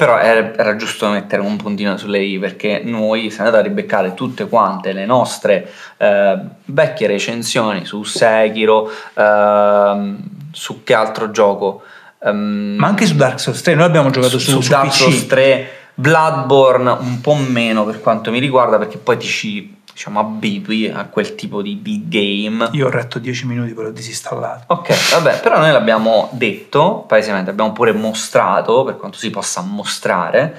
Però 0.00 0.18
era, 0.18 0.54
era 0.56 0.76
giusto 0.76 1.10
mettere 1.10 1.42
un 1.42 1.56
puntino 1.56 1.98
sulle 1.98 2.22
i 2.22 2.38
perché 2.38 2.80
noi 2.82 3.28
siamo 3.28 3.50
andati 3.50 3.66
a 3.66 3.68
ribeccare 3.68 4.14
tutte 4.14 4.48
quante 4.48 4.94
le 4.94 5.04
nostre 5.04 5.70
eh, 5.98 6.38
vecchie 6.64 7.06
recensioni 7.06 7.84
su 7.84 8.02
Sekiro, 8.02 8.90
ehm, 9.12 10.18
su 10.52 10.82
che 10.84 10.94
altro 10.94 11.30
gioco. 11.30 11.82
Ehm, 12.24 12.76
Ma 12.78 12.86
anche 12.86 13.04
su 13.04 13.14
Dark 13.14 13.38
Souls 13.40 13.60
3 13.60 13.74
noi 13.74 13.84
abbiamo 13.84 14.08
giocato 14.08 14.38
su, 14.38 14.62
su 14.62 14.70
Dark 14.70 14.88
PC. 14.88 14.94
Souls 14.94 15.26
3, 15.26 15.70
Bloodborne 15.96 16.96
un 16.98 17.20
po' 17.20 17.34
meno 17.34 17.84
per 17.84 18.00
quanto 18.00 18.30
mi 18.30 18.38
riguarda 18.38 18.78
perché 18.78 18.96
poi 18.96 19.18
ti 19.18 19.26
ci 19.26 19.79
diciamo, 19.92 20.20
abitui 20.20 20.88
a 20.88 21.04
quel 21.04 21.34
tipo 21.34 21.62
di, 21.62 21.82
di 21.82 22.04
game. 22.08 22.68
Io 22.72 22.86
ho 22.86 22.90
retto 22.90 23.18
10 23.18 23.46
minuti 23.46 23.72
poi 23.72 23.84
l'ho 23.84 23.90
disinstallato. 23.90 24.64
Ok, 24.74 25.12
vabbè, 25.12 25.40
però 25.40 25.58
noi 25.58 25.72
l'abbiamo 25.72 26.28
detto, 26.32 27.04
palesemente, 27.06 27.50
abbiamo 27.50 27.72
pure 27.72 27.92
mostrato, 27.92 28.84
per 28.84 28.96
quanto 28.96 29.18
si 29.18 29.30
possa 29.30 29.60
mostrare, 29.62 30.58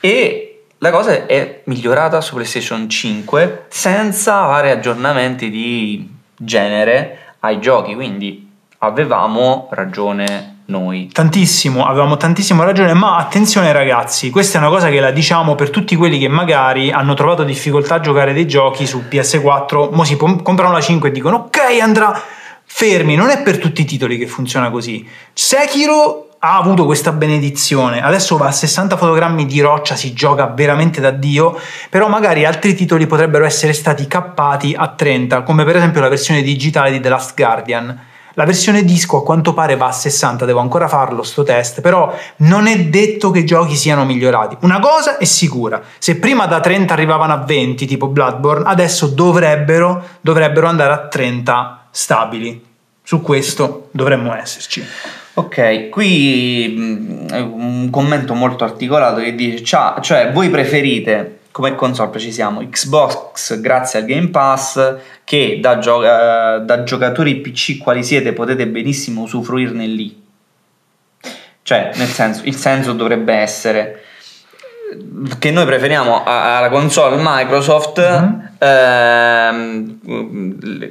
e 0.00 0.64
la 0.78 0.90
cosa 0.90 1.26
è 1.26 1.62
migliorata 1.64 2.20
su 2.20 2.34
PlayStation 2.34 2.88
5 2.88 3.66
senza 3.68 4.46
vari 4.46 4.70
aggiornamenti 4.70 5.50
di 5.50 6.16
genere 6.36 7.34
ai 7.40 7.60
giochi, 7.60 7.94
quindi 7.94 8.48
avevamo 8.78 9.68
ragione 9.72 10.57
noi. 10.68 11.08
Tantissimo, 11.12 11.86
avevamo 11.86 12.16
tantissimo 12.16 12.62
ragione, 12.62 12.92
ma 12.94 13.16
attenzione 13.16 13.72
ragazzi, 13.72 14.30
questa 14.30 14.58
è 14.58 14.60
una 14.60 14.70
cosa 14.70 14.88
che 14.88 15.00
la 15.00 15.10
diciamo 15.10 15.54
per 15.54 15.70
tutti 15.70 15.96
quelli 15.96 16.18
che 16.18 16.28
magari 16.28 16.90
hanno 16.90 17.14
trovato 17.14 17.42
difficoltà 17.42 17.96
a 17.96 18.00
giocare 18.00 18.32
dei 18.32 18.46
giochi 18.46 18.86
su 18.86 19.04
PS4, 19.08 19.92
mo 19.92 20.04
si 20.04 20.16
comprano 20.16 20.72
la 20.72 20.80
5 20.80 21.08
e 21.08 21.12
dicono 21.12 21.36
ok 21.36 21.80
andrà, 21.80 22.20
fermi, 22.64 23.16
non 23.16 23.30
è 23.30 23.42
per 23.42 23.58
tutti 23.58 23.80
i 23.80 23.84
titoli 23.86 24.18
che 24.18 24.26
funziona 24.26 24.70
così. 24.70 25.08
Sekiro 25.32 26.28
ha 26.40 26.58
avuto 26.58 26.84
questa 26.84 27.12
benedizione, 27.12 28.02
adesso 28.02 28.36
va 28.36 28.48
a 28.48 28.52
60 28.52 28.96
fotogrammi 28.98 29.46
di 29.46 29.60
roccia, 29.60 29.96
si 29.96 30.12
gioca 30.12 30.46
veramente 30.48 31.00
da 31.00 31.10
Dio, 31.10 31.58
però 31.88 32.08
magari 32.08 32.44
altri 32.44 32.74
titoli 32.74 33.06
potrebbero 33.06 33.46
essere 33.46 33.72
stati 33.72 34.06
cappati 34.06 34.74
a 34.76 34.88
30, 34.88 35.42
come 35.42 35.64
per 35.64 35.76
esempio 35.76 36.02
la 36.02 36.08
versione 36.08 36.42
digitale 36.42 36.90
di 36.90 37.00
The 37.00 37.08
Last 37.08 37.34
Guardian. 37.34 38.06
La 38.38 38.44
versione 38.44 38.84
disco 38.84 39.16
a 39.16 39.24
quanto 39.24 39.52
pare 39.52 39.74
va 39.74 39.88
a 39.88 39.92
60, 39.92 40.44
devo 40.44 40.60
ancora 40.60 40.86
farlo 40.86 41.24
sto 41.24 41.42
test, 41.42 41.80
però 41.80 42.16
non 42.36 42.68
è 42.68 42.84
detto 42.84 43.32
che 43.32 43.40
i 43.40 43.44
giochi 43.44 43.74
siano 43.74 44.04
migliorati. 44.04 44.58
Una 44.60 44.78
cosa 44.78 45.18
è 45.18 45.24
sicura, 45.24 45.82
se 45.98 46.18
prima 46.18 46.46
da 46.46 46.60
30 46.60 46.92
arrivavano 46.92 47.32
a 47.32 47.38
20 47.38 47.84
tipo 47.84 48.06
Bloodborne, 48.06 48.62
adesso 48.68 49.08
dovrebbero, 49.08 50.04
dovrebbero 50.20 50.68
andare 50.68 50.92
a 50.92 51.08
30 51.08 51.88
stabili. 51.90 52.64
Su 53.02 53.22
questo 53.22 53.88
dovremmo 53.90 54.32
esserci. 54.32 54.86
Ok, 55.34 55.88
qui 55.88 56.74
mh, 56.78 57.34
un 57.34 57.90
commento 57.90 58.34
molto 58.34 58.62
articolato 58.62 59.20
che 59.20 59.34
dice, 59.34 59.64
"Ciao, 59.64 60.00
cioè 60.00 60.30
voi 60.30 60.48
preferite 60.48 61.37
come 61.58 61.74
console 61.74 62.10
precisiamo 62.10 62.60
Xbox 62.70 63.58
grazie 63.58 63.98
al 63.98 64.04
Game 64.04 64.28
Pass 64.28 64.94
che 65.24 65.58
da, 65.60 65.78
gio- 65.80 66.04
eh, 66.04 66.60
da 66.60 66.84
giocatori 66.84 67.34
PC 67.40 67.78
quali 67.78 68.04
siete 68.04 68.32
potete 68.32 68.68
benissimo 68.68 69.22
usufruirne 69.22 69.84
lì. 69.84 70.22
Cioè, 71.62 71.90
nel 71.96 72.06
senso, 72.06 72.42
il 72.44 72.54
senso 72.54 72.92
dovrebbe 72.92 73.34
essere 73.34 74.04
che 75.40 75.50
noi 75.50 75.66
preferiamo 75.66 76.22
alla 76.24 76.68
console 76.70 77.16
Microsoft, 77.18 77.98
Mhm. 77.98 78.50
ehm, 78.58 79.98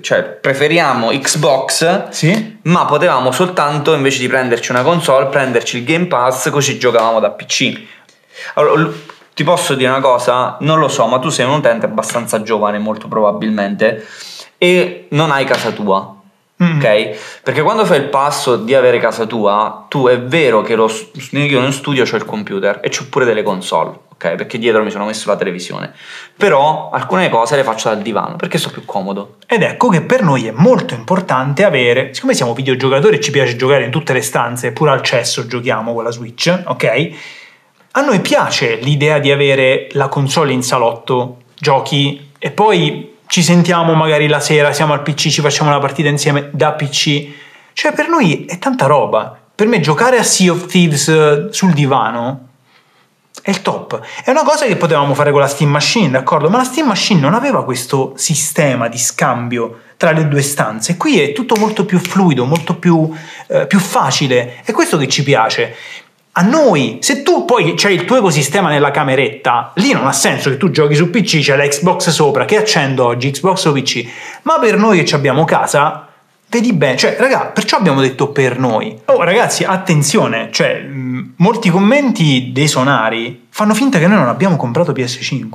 cioè 0.02 0.24
preferiamo 0.24 1.08
Xbox 1.12 2.10
Sì? 2.10 2.58
ma 2.64 2.84
potevamo 2.86 3.32
soltanto 3.32 3.94
invece 3.96 4.20
di 4.20 4.28
prenderci 4.28 4.72
una 4.72 4.82
console 4.84 5.28
prenderci 5.28 5.78
il 5.78 5.86
Game 5.86 6.08
Pass 6.08 6.50
così 6.50 6.78
giocavamo 6.78 7.20
da 7.22 7.32
PC 7.32 7.82
allora, 8.56 8.92
ti 9.38 9.44
posso 9.44 9.75
dire 9.75 9.91
una 9.91 10.01
cosa? 10.01 10.58
Non 10.62 10.79
lo 10.79 10.88
so 10.88 11.06
ma 11.06 11.20
tu 11.20 11.29
sei 11.29 11.46
un 11.46 11.51
utente 11.51 11.86
abbastanza 11.86 12.41
giovane 12.41 12.79
molto 12.79 13.08
probabilmente 13.08 14.03
e 14.58 15.06
non 15.12 15.29
hai 15.29 15.46
casa 15.46 15.70
tua 15.70 16.13
Mm. 16.63 16.77
ok? 16.77 17.41
Perché 17.44 17.62
quando 17.62 17.86
fai 17.86 18.00
il 18.00 18.06
passo 18.06 18.56
di 18.56 18.74
avere 18.74 18.98
casa 18.98 19.27
tua 19.27 19.86
tu 19.88 20.08
è 20.08 20.20
vero 20.20 20.63
che 20.63 20.74
lo, 20.74 20.91
io 21.29 21.63
in 21.63 21.72
studio 21.72 22.03
ho 22.03 22.15
il 22.15 22.25
computer 22.25 22.79
e 22.82 22.89
ho 23.00 23.06
pure 23.12 23.25
delle 23.25 23.44
console 23.44 24.06
ok? 24.13 24.34
Perché 24.34 24.58
dietro 24.58 24.84
mi 24.84 24.89
sono 24.89 25.06
messo 25.06 25.29
la 25.29 25.36
televisione. 25.36 25.94
Però 26.36 26.89
alcune 26.91 27.29
cose 27.29 27.56
le 27.56 27.63
faccio 27.63 27.89
dal 27.89 28.01
divano 28.01 28.38
perché 28.38 28.58
sto 28.58 28.72
più 28.72 28.84
comodo. 28.86 29.36
Ed 29.46 29.62
ecco 29.62 29.89
che 29.89 30.01
per 30.01 30.24
noi 30.24 30.48
è 30.48 30.51
molto 30.51 30.96
importante 30.96 31.63
avere, 31.63 32.12
siccome 32.15 32.34
siamo 32.34 32.56
videogiocatori 32.56 33.17
e 33.17 33.20
ci 33.20 33.29
piace 33.29 33.56
giocare 33.56 33.86
in 33.86 33.91
tutte 33.91 34.13
le 34.13 34.22
stanze, 34.22 34.72
pure 34.72 34.89
al 34.89 35.03
cesso 35.03 35.46
giochiamo 35.46 35.94
con 35.94 36.03
la 36.03 36.12
Switch, 36.12 36.63
ok? 36.65 37.12
A 37.98 38.01
noi 38.01 38.20
piace 38.20 38.75
l'idea 38.75 39.18
di 39.18 39.32
avere 39.32 39.88
la 39.94 40.08
console 40.08 40.54
in 40.54 40.62
salotto, 40.62 41.38
giochi 41.58 42.30
e 42.38 42.51
poi 42.51 43.16
ci 43.25 43.42
sentiamo 43.42 43.96
magari 43.96 44.27
la 44.27 44.39
sera, 44.39 44.72
siamo 44.72 44.94
al 44.94 45.01
PC, 45.01 45.30
ci 45.30 45.42
facciamo 45.42 45.72
una 45.72 45.80
partita 45.80 46.08
insieme 46.08 46.51
da 46.54 46.74
PC. 46.74 47.27
Cioè 47.74 47.94
per 47.94 48.08
noi 48.08 48.46
è 48.46 48.60
tanta 48.60 48.86
roba. 48.86 49.36
Per 49.56 49.66
me 49.66 49.80
giocare 49.80 50.20
a 50.20 50.24
Sea 50.24 50.51
of 50.51 50.68
Thieves 50.68 51.08
eh, 51.08 51.48
sul 51.50 51.74
divano 51.74 52.50
è 53.42 53.50
il 53.50 53.63
top. 53.63 54.00
È 54.24 54.30
una 54.30 54.44
cosa 54.44 54.68
che 54.68 54.75
potevamo 54.75 55.16
fare 55.16 55.32
con 55.32 55.39
la 55.39 55.48
Steam 55.48 55.72
Machine, 55.72 56.12
d'accordo? 56.12 56.51
Ma 56.51 56.58
la 56.58 56.66
Steam 56.66 56.86
Machine 56.86 57.20
non 57.20 57.34
aveva 57.34 57.63
questo 57.63 58.13
sistema 58.16 58.89
di 58.89 59.00
scambio 59.00 59.80
tra 59.98 60.12
le 60.12 60.27
due 60.27 60.44
stanze. 60.44 60.98
Qui 60.98 61.20
è 61.20 61.34
tutto 61.34 61.56
molto 61.58 61.84
più 61.84 61.98
fluido, 61.98 62.46
molto 62.46 62.75
più, 62.75 63.12
eh, 63.48 63.66
più 63.66 63.80
facile. 63.80 64.62
È 64.63 64.72
questo 64.72 64.98
che 64.98 65.08
ci 65.08 65.24
piace. 65.24 65.75
A 66.39 66.44
noi, 66.44 67.00
se 67.01 67.24
tu 67.24 67.46
poi 67.46 67.74
c'hai 67.75 67.96
il 67.96 68.06
tuo 68.06 68.17
ecosistema 68.17 68.70
nella 68.70 68.91
cameretta, 68.91 69.72
lì 69.77 69.91
non 69.91 70.06
ha 70.06 70.12
senso 70.12 70.51
che 70.51 70.58
tu 70.58 70.70
giochi 70.70 70.94
su 70.94 71.10
PC, 71.10 71.39
c'è 71.39 71.56
la 71.56 71.67
Xbox 71.67 72.10
sopra, 72.10 72.46
che 72.46 72.58
accendo 72.58 73.06
oggi, 73.06 73.32
Xbox 73.32 73.65
o 73.65 73.72
PC. 73.72 74.06
Ma 74.44 74.60
per 74.60 74.77
noi 74.77 75.01
che 75.03 75.15
abbiamo 75.15 75.46
casa, 75.46 76.03
Vedi 76.50 76.72
bene, 76.72 76.96
cioè, 76.96 77.17
raga, 77.20 77.48
perciò 77.48 77.75
abbiamo 77.75 78.00
detto 78.00 78.29
per 78.29 78.58
noi. 78.58 78.98
Oh, 79.06 79.22
ragazzi, 79.22 79.65
attenzione, 79.65 80.48
cioè, 80.50 80.79
mh, 80.79 81.34
molti 81.38 81.70
commenti 81.70 82.51
dei 82.53 82.70
sonari 82.70 83.48
fanno 83.50 83.74
finta 83.74 84.00
che 84.00 84.08
noi 84.08 84.20
non 84.20 84.29
abbiamo 84.29 84.56
comprato 84.56 84.94
PS5. 84.94 85.50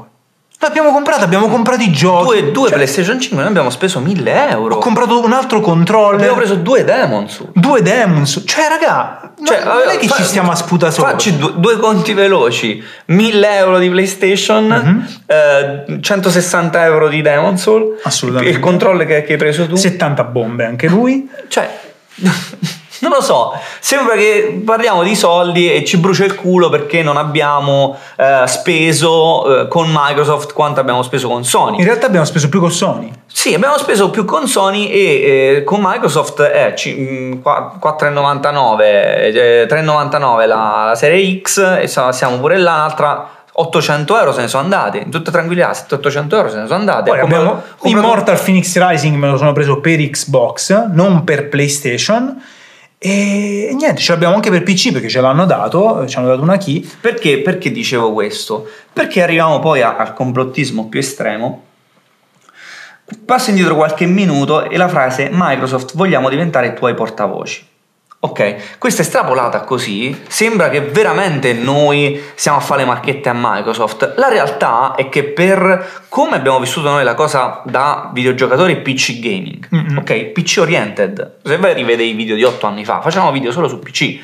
L'abbiamo 0.63 0.93
comprato, 0.93 1.25
abbiamo 1.25 1.49
comprato 1.49 1.83
i 1.83 1.91
giochi. 1.91 2.25
due, 2.41 2.51
due 2.53 2.69
Cioè, 2.69 2.77
PlayStation 2.77 3.21
5 3.21 3.37
noi 3.41 3.49
abbiamo 3.49 3.69
speso 3.71 3.99
1000 3.99 4.49
euro 4.51 4.77
Ho 4.77 4.79
comprato 4.79 5.21
un 5.21 5.33
altro 5.33 5.61
controller. 5.61 6.15
abbiamo 6.21 6.37
preso 6.37 6.55
due 6.55 6.85
Demon 6.85 7.29
su 7.29 7.49
due 7.53 7.83
Demons. 7.83 8.43
Cioè, 8.47 8.69
raga, 8.69 9.33
Cioè, 9.45 9.65
non, 9.65 9.75
non 9.79 9.89
è 9.91 9.99
che 9.99 10.07
fa- 10.07 10.15
ci 10.15 10.23
stiamo 10.23 10.53
a 10.53 10.55
sputare 10.55 10.93
sopra. 10.93 11.11
Facci 11.11 11.37
due, 11.37 11.53
due 11.57 11.77
conti 11.79 12.13
veloci: 12.15 12.81
1000 13.07 13.57
euro 13.57 13.79
di 13.79 13.91
PlayStation, 13.91 14.65
Mhm. 14.67 15.09
eh, 15.27 16.01
160 16.01 16.85
euro 16.85 17.09
di 17.09 17.21
Demon 17.23 17.59
Soul. 17.59 17.99
Assolutamente. 18.05 18.55
Il 18.55 18.61
controllo 18.63 19.05
che, 19.05 19.25
che 19.25 19.33
hai 19.33 19.39
preso 19.39 19.67
tu. 19.67 19.75
70 19.75 20.23
bombe 20.25 20.65
anche 20.65 20.87
lui. 20.87 21.29
Cioè, 21.49 21.69
non 23.03 23.11
lo 23.13 23.21
so. 23.21 23.53
Sembra 23.81 24.15
che 24.15 24.63
parliamo 24.65 25.03
di 25.03 25.15
soldi 25.15 25.73
e 25.73 25.85
ci 25.85 25.99
brucia 25.99 26.25
il 26.25 26.35
culo 26.35 26.69
perché 26.71 27.03
non 27.03 27.17
abbiamo 27.17 27.97
eh, 28.17 28.45
speso 28.47 29.63
eh, 29.63 29.69
con 29.69 29.89
Microsoft 29.93 30.53
quanto 30.53 30.81
abbiamo 30.81 31.03
speso 31.03 31.29
con 31.29 31.45
Sony. 31.45 31.79
In 31.79 31.85
realtà 31.85 32.07
abbiamo 32.07 32.25
speso 32.25 32.49
più 32.49 32.61
con 32.61 32.71
Sony. 32.73 33.11
Sì, 33.27 33.55
abbiamo 33.55 33.77
speso 33.79 34.11
più 34.11 34.25
con 34.25 34.47
Sony 34.47 34.89
e 34.89 35.57
eh, 35.57 35.65
con 35.65 35.81
Microsoft 35.83 36.41
è 36.43 36.75
ci- 36.75 36.95
mh, 36.95 37.43
qua- 37.43 37.77
4,99, 37.83 38.81
eh, 38.83 39.67
3,99 39.69 40.47
la, 40.47 40.85
la 40.89 40.95
serie 40.95 41.41
X 41.41 41.79
e 41.81 41.87
siamo 41.89 42.39
pure 42.39 42.57
là, 42.59 42.75
un'altra 42.75 43.29
800 43.55 44.19
euro 44.19 44.33
se 44.33 44.41
ne 44.43 44.49
sono 44.49 44.63
andate, 44.63 44.99
in 44.99 45.11
tutta 45.11 45.31
tranquillità, 45.31 45.71
700-800 45.73 46.35
euro 46.37 46.49
se 46.51 46.57
ne 46.59 46.67
sono 46.67 46.79
andate. 46.79 47.11
Poi 47.11 47.21
abbiamo 47.21 47.51
comprato- 47.77 47.89
Immortal 47.89 48.41
Phoenix 48.41 48.79
Rising, 48.79 49.17
me 49.17 49.29
lo 49.29 49.37
sono 49.37 49.53
preso 49.53 49.81
per 49.81 49.99
Xbox, 49.99 50.87
non 50.93 51.25
per 51.25 51.49
PlayStation. 51.49 52.43
E 53.05 53.75
niente, 53.77 54.01
ce 54.01 54.13
l'abbiamo 54.13 54.37
anche 54.37 54.49
per 54.51 54.63
PC 54.63 54.93
perché 54.93 55.09
ce 55.09 55.21
l'hanno 55.21 55.45
dato, 55.45 56.07
ci 56.07 56.17
hanno 56.19 56.29
dato 56.29 56.43
una 56.43 56.57
key. 56.57 56.89
Perché, 57.01 57.41
perché 57.41 57.73
dicevo 57.73 58.13
questo? 58.13 58.69
Perché 58.93 59.23
arriviamo 59.23 59.59
poi 59.59 59.83
a- 59.83 59.97
al 59.97 60.15
complottismo 60.15 60.89
più 60.89 61.01
estremo. 61.01 61.65
Passo 63.25 63.51
indietro 63.51 63.75
qualche 63.75 64.07
minuto 64.07 64.71
e 64.71 64.77
la 64.77 64.87
frase 64.89 65.29
Microsoft 65.33 65.97
vogliamo 65.97 66.29
diventare 66.29 66.75
tuoi 66.75 66.95
portavoci. 66.95 67.67
Ok, 68.25 68.79
questa 68.79 69.03
estrapolata 69.03 69.63
così 69.63 70.23
sembra 70.29 70.69
che 70.69 70.81
veramente 70.81 71.55
noi 71.55 72.23
stiamo 72.37 72.59
a 72.59 72.61
fare 72.61 72.83
le 72.83 72.87
marchette 72.87 73.29
a 73.29 73.33
Microsoft. 73.35 74.15
La 74.17 74.29
realtà 74.29 74.95
è 74.95 75.09
che 75.09 75.25
per 75.25 76.05
come 76.09 76.37
abbiamo 76.37 76.61
vissuto 76.61 76.89
noi 76.89 77.03
la 77.03 77.15
cosa 77.15 77.63
da 77.65 78.11
videogiocatori 78.15 78.77
PC 78.77 79.19
gaming, 79.19 79.67
Mm-mm. 79.75 79.97
ok, 79.99 80.27
PC 80.27 80.59
oriented, 80.61 81.39
se 81.43 81.57
vai 81.57 81.73
a 81.73 81.75
rivedere 81.75 82.09
i 82.09 82.13
video 82.13 82.37
di 82.37 82.45
8 82.45 82.65
anni 82.65 82.85
fa, 82.85 83.01
facevamo 83.01 83.33
video 83.33 83.51
solo 83.51 83.67
su 83.67 83.81
PC. 83.81 84.21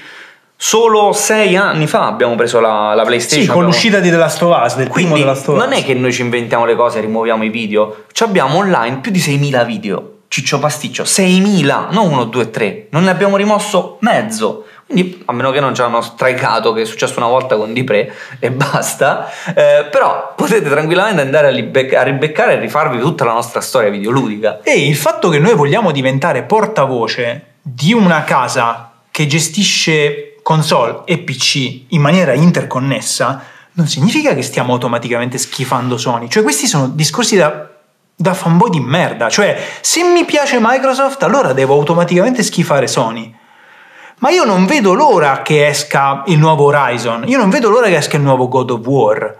Solo 0.60 1.12
6 1.12 1.56
anni 1.56 1.88
fa 1.88 2.06
abbiamo 2.06 2.36
preso 2.36 2.60
la, 2.60 2.94
la 2.94 3.02
PlayStation. 3.04 3.40
Sì, 3.42 3.46
con 3.48 3.56
abbiamo- 3.56 3.72
l'uscita 3.72 3.98
di 3.98 4.10
The 4.10 4.16
Last 4.16 4.42
of 4.42 4.62
Us, 4.64 4.76
del 4.76 4.90
primo 4.90 5.10
quindi 5.10 5.20
The 5.20 5.26
Last 5.26 5.48
of 5.48 5.56
Us. 5.56 5.62
non 5.64 5.72
è 5.72 5.84
che 5.84 5.94
noi 5.94 6.12
ci 6.12 6.22
inventiamo 6.22 6.64
le 6.64 6.76
cose 6.76 6.98
e 6.98 7.00
rimuoviamo 7.00 7.42
i 7.42 7.48
video, 7.48 8.04
ci 8.12 8.22
abbiamo 8.22 8.58
online 8.58 8.98
più 8.98 9.10
di 9.10 9.18
6.000 9.18 9.66
video. 9.66 10.12
Ciccio 10.28 10.58
pasticcio, 10.58 11.04
6.000, 11.04 11.90
non 11.90 12.12
1, 12.12 12.24
2, 12.24 12.50
3. 12.50 12.86
Non 12.90 13.04
ne 13.04 13.10
abbiamo 13.10 13.36
rimosso 13.36 13.96
mezzo. 14.00 14.66
Quindi, 14.86 15.22
a 15.26 15.32
meno 15.32 15.50
che 15.50 15.60
non 15.60 15.74
ci 15.74 15.80
hanno 15.80 16.00
straicato, 16.00 16.72
che 16.72 16.82
è 16.82 16.84
successo 16.84 17.18
una 17.18 17.28
volta 17.28 17.56
con 17.56 17.72
Dipre 17.72 18.14
e 18.38 18.50
basta. 18.50 19.30
eh, 19.54 19.86
però 19.90 20.34
potete 20.36 20.68
tranquillamente 20.68 21.22
andare 21.22 21.48
a, 21.48 21.50
libe- 21.50 21.96
a 21.96 22.02
ribeccare 22.02 22.54
e 22.54 22.58
rifarvi 22.58 22.98
tutta 22.98 23.24
la 23.24 23.32
nostra 23.32 23.60
storia 23.60 23.90
videoludica. 23.90 24.60
E 24.62 24.86
il 24.86 24.96
fatto 24.96 25.28
che 25.30 25.38
noi 25.38 25.54
vogliamo 25.54 25.92
diventare 25.92 26.42
portavoce 26.42 27.54
di 27.62 27.92
una 27.92 28.24
casa 28.24 28.92
che 29.10 29.26
gestisce 29.26 30.36
console 30.42 31.02
e 31.04 31.18
PC 31.18 31.84
in 31.88 32.00
maniera 32.00 32.32
interconnessa 32.32 33.42
non 33.72 33.86
significa 33.86 34.34
che 34.34 34.42
stiamo 34.42 34.72
automaticamente 34.72 35.38
schifando 35.38 35.96
Sony. 35.96 36.28
Cioè 36.28 36.42
questi 36.42 36.66
sono 36.66 36.88
discorsi 36.88 37.36
da, 37.36 37.77
da 38.20 38.34
fanboy 38.34 38.68
di 38.68 38.80
merda. 38.80 39.28
Cioè 39.28 39.56
se 39.80 40.02
mi 40.02 40.24
piace 40.24 40.58
Microsoft 40.60 41.22
allora 41.22 41.52
devo 41.52 41.74
automaticamente 41.74 42.42
schifare 42.42 42.88
Sony. 42.88 43.32
Ma 44.18 44.30
io 44.30 44.44
non 44.44 44.66
vedo 44.66 44.94
l'ora 44.94 45.42
che 45.42 45.68
esca 45.68 46.24
il 46.26 46.38
nuovo 46.38 46.64
Horizon, 46.64 47.22
io 47.28 47.38
non 47.38 47.50
vedo 47.50 47.70
l'ora 47.70 47.86
che 47.86 47.96
esca 47.96 48.16
il 48.16 48.24
nuovo 48.24 48.48
God 48.48 48.70
of 48.70 48.86
War. 48.86 49.36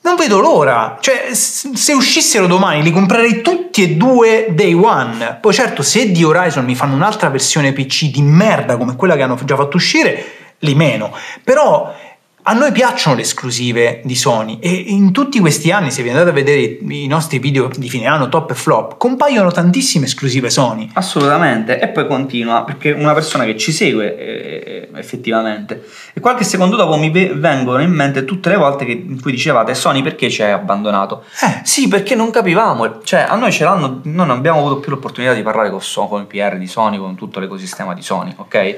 Non 0.00 0.16
vedo 0.16 0.40
l'ora. 0.40 0.98
Cioè, 1.00 1.28
se 1.32 1.92
uscissero 1.92 2.48
domani 2.48 2.82
li 2.82 2.90
comprerei 2.90 3.40
tutti 3.40 3.84
e 3.84 3.90
due 3.90 4.48
day 4.50 4.72
one. 4.72 5.38
Poi 5.40 5.52
certo, 5.52 5.82
se 5.82 6.10
di 6.10 6.24
Horizon 6.24 6.64
mi 6.64 6.74
fanno 6.74 6.96
un'altra 6.96 7.28
versione 7.28 7.72
PC 7.72 8.06
di 8.06 8.22
merda 8.22 8.76
come 8.76 8.96
quella 8.96 9.14
che 9.14 9.22
hanno 9.22 9.38
già 9.44 9.54
fatto 9.54 9.76
uscire, 9.76 10.56
li 10.58 10.74
meno. 10.74 11.14
Però 11.44 11.94
a 12.44 12.54
noi 12.54 12.72
piacciono 12.72 13.14
le 13.14 13.22
esclusive 13.22 14.00
di 14.02 14.16
Sony 14.16 14.58
e 14.60 14.68
in 14.70 15.12
tutti 15.12 15.38
questi 15.38 15.70
anni, 15.70 15.92
se 15.92 16.02
vi 16.02 16.08
andate 16.08 16.30
a 16.30 16.32
vedere 16.32 16.60
i 16.60 17.06
nostri 17.06 17.38
video 17.38 17.70
di 17.76 17.88
fine 17.88 18.06
anno 18.06 18.28
top 18.28 18.50
e 18.50 18.54
flop, 18.54 18.96
compaiono 18.96 19.52
tantissime 19.52 20.06
esclusive 20.06 20.50
Sony. 20.50 20.90
Assolutamente, 20.94 21.78
e 21.78 21.88
poi 21.88 22.06
continua 22.08 22.64
perché 22.64 22.90
una 22.90 23.14
persona 23.14 23.44
che 23.44 23.56
ci 23.56 23.70
segue 23.70 24.16
eh, 24.18 24.88
effettivamente 24.94 25.84
e 26.12 26.20
qualche 26.20 26.42
secondo 26.42 26.74
dopo 26.74 26.96
mi 26.96 27.10
ve- 27.10 27.32
vengono 27.34 27.80
in 27.80 27.92
mente 27.92 28.24
tutte 28.24 28.48
le 28.48 28.56
volte 28.56 28.84
che, 28.84 28.92
in 28.92 29.20
cui 29.20 29.30
dicevate 29.30 29.74
Sony 29.74 30.02
perché 30.02 30.28
ci 30.28 30.42
hai 30.42 30.50
abbandonato? 30.50 31.24
Eh, 31.42 31.60
Sì, 31.62 31.86
perché 31.86 32.16
non 32.16 32.30
capivamo, 32.30 33.02
cioè 33.04 33.24
a 33.28 33.36
noi 33.36 33.52
ce 33.52 33.62
l'hanno, 33.62 34.00
non 34.02 34.30
abbiamo 34.30 34.58
avuto 34.58 34.80
più 34.80 34.90
l'opportunità 34.90 35.32
di 35.32 35.42
parlare 35.42 35.70
con, 35.70 35.80
So- 35.80 36.06
con 36.06 36.20
il 36.20 36.26
PR 36.26 36.58
di 36.58 36.66
Sony, 36.66 36.98
con 36.98 37.14
tutto 37.14 37.38
l'ecosistema 37.38 37.94
di 37.94 38.02
Sony, 38.02 38.34
ok? 38.36 38.76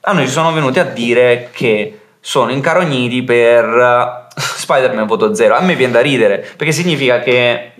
A 0.00 0.12
noi 0.12 0.26
ci 0.26 0.32
sono 0.32 0.52
venuti 0.52 0.80
a 0.80 0.84
dire 0.84 1.50
che 1.52 2.00
sono 2.26 2.50
incarogniti 2.50 3.22
per 3.22 3.64
eh, 3.66 4.32
Spider-Man 4.34 5.06
voto 5.06 5.34
zero. 5.34 5.56
A 5.56 5.60
me 5.60 5.74
viene 5.76 5.92
da 5.92 6.00
ridere 6.00 6.38
perché 6.56 6.72
significa 6.72 7.20
che 7.20 7.72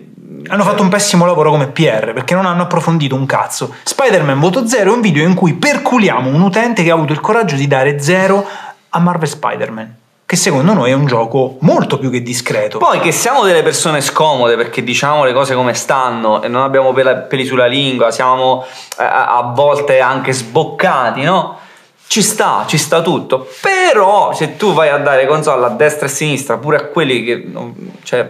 Hanno 0.48 0.64
fatto 0.64 0.82
un 0.82 0.90
pessimo 0.90 1.24
lavoro 1.24 1.50
come 1.50 1.68
PR 1.68 2.12
perché 2.12 2.34
non 2.34 2.44
hanno 2.44 2.64
approfondito 2.64 3.14
un 3.14 3.24
cazzo. 3.24 3.74
Spider-Man 3.82 4.38
voto 4.38 4.66
0 4.66 4.90
è 4.90 4.94
un 4.94 5.00
video 5.00 5.26
in 5.26 5.32
cui 5.32 5.54
perculiamo 5.54 6.28
un 6.28 6.42
utente 6.42 6.82
che 6.82 6.90
ha 6.90 6.94
avuto 6.94 7.14
il 7.14 7.20
coraggio 7.20 7.56
di 7.56 7.66
dare 7.66 8.02
0 8.02 8.46
a 8.90 8.98
Marvel 8.98 9.28
Spider-Man. 9.28 9.96
Che 10.26 10.36
secondo 10.36 10.74
noi 10.74 10.90
è 10.90 10.94
un 10.94 11.06
gioco 11.06 11.56
molto 11.60 11.98
più 11.98 12.10
che 12.10 12.20
discreto. 12.20 12.76
Poi 12.76 13.00
che 13.00 13.12
siamo 13.12 13.44
delle 13.44 13.62
persone 13.62 14.02
scomode 14.02 14.56
perché 14.56 14.84
diciamo 14.84 15.24
le 15.24 15.32
cose 15.32 15.54
come 15.54 15.72
stanno 15.72 16.42
e 16.42 16.48
non 16.48 16.62
abbiamo 16.62 16.92
peli 16.92 17.46
sulla 17.46 17.66
lingua, 17.66 18.10
siamo 18.10 18.62
eh, 18.98 19.04
a 19.04 19.52
volte 19.54 20.00
anche 20.00 20.32
sboccati, 20.32 21.22
no? 21.22 21.62
Ci 22.06 22.22
sta, 22.22 22.64
ci 22.66 22.78
sta 22.78 23.02
tutto. 23.02 23.48
Però 23.60 24.32
se 24.34 24.56
tu 24.56 24.72
vai 24.72 24.88
a 24.88 24.98
dare 24.98 25.26
console 25.26 25.66
a 25.66 25.70
destra 25.70 26.06
e 26.06 26.10
a 26.10 26.12
sinistra, 26.12 26.58
pure 26.58 26.76
a 26.76 26.84
quelli 26.84 27.24
che 27.24 27.44
non, 27.46 27.74
cioè, 28.02 28.28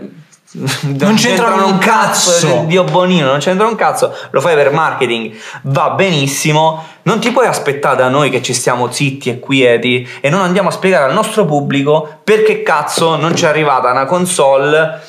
non, 0.54 1.14
c'entrano 1.16 1.66
un 1.66 1.78
cazzo. 1.78 2.64
Dio 2.66 2.84
bonino, 2.84 3.26
non 3.26 3.38
c'entra 3.38 3.66
un 3.66 3.74
cazzo, 3.74 4.14
lo 4.30 4.40
fai 4.40 4.54
per 4.54 4.70
marketing, 4.70 5.34
va 5.62 5.90
benissimo. 5.90 6.84
Non 7.02 7.18
ti 7.18 7.30
puoi 7.32 7.46
aspettare 7.46 7.96
da 7.96 8.08
noi 8.08 8.30
che 8.30 8.40
ci 8.40 8.54
stiamo 8.54 8.90
zitti 8.90 9.30
e 9.30 9.40
quieti 9.40 10.08
e 10.20 10.30
non 10.30 10.40
andiamo 10.40 10.68
a 10.68 10.72
spiegare 10.72 11.04
al 11.04 11.12
nostro 11.12 11.44
pubblico 11.44 12.20
perché 12.22 12.62
cazzo 12.62 13.16
non 13.16 13.34
ci 13.34 13.44
è 13.44 13.48
arrivata 13.48 13.90
una 13.90 14.06
console 14.06 15.00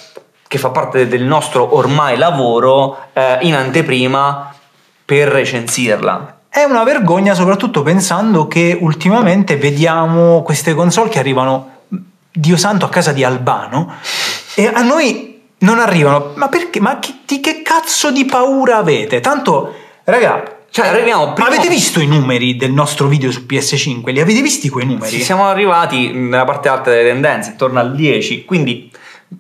che 0.48 0.58
fa 0.58 0.70
parte 0.70 1.08
del 1.08 1.24
nostro 1.24 1.76
ormai 1.76 2.18
lavoro 2.18 2.98
eh, 3.14 3.38
in 3.42 3.54
anteprima 3.54 4.54
per 5.06 5.28
recensirla. 5.28 6.35
È 6.56 6.64
una 6.64 6.86
vergogna 6.86 7.34
soprattutto 7.34 7.84
pensando 7.84 8.48
che 8.48 8.78
ultimamente 8.80 9.58
vediamo 9.58 10.42
queste 10.42 10.74
console 10.74 11.10
che 11.10 11.20
arrivano, 11.20 11.70
Dio 12.32 12.56
santo, 12.56 12.86
a 12.86 12.90
casa 12.90 13.12
di 13.12 13.26
Albano 13.26 13.96
e 14.56 14.72
a 14.74 14.82
noi 14.82 15.42
non 15.60 15.80
arrivano. 15.80 16.32
Ma 16.36 16.48
perché? 16.48 16.80
Ma 16.80 16.98
che, 17.00 17.14
di 17.26 17.42
che 17.42 17.62
cazzo 17.62 18.10
di 18.10 18.24
paura 18.24 18.78
avete? 18.78 19.20
Tanto, 19.20 19.74
raga, 20.06 20.60
Cioè, 20.70 20.88
arriviamo 20.88 21.26
ma 21.26 21.34
prima- 21.34 21.50
avete 21.50 21.68
visto 21.68 22.00
i 22.00 22.08
numeri 22.08 22.56
del 22.56 22.72
nostro 22.72 23.08
video 23.08 23.32
su 23.32 23.42
PS5? 23.46 24.14
Li 24.14 24.22
avete 24.22 24.42
visti 24.42 24.70
quei 24.70 24.86
numeri? 24.86 25.18
Sì, 25.18 25.24
siamo 25.26 25.48
arrivati 25.48 26.14
nella 26.14 26.46
parte 26.46 26.70
alta 26.70 26.90
delle 26.90 27.04
tendenze, 27.10 27.50
intorno 27.50 27.82
al 27.82 27.94
10, 27.94 28.46
quindi 28.46 28.90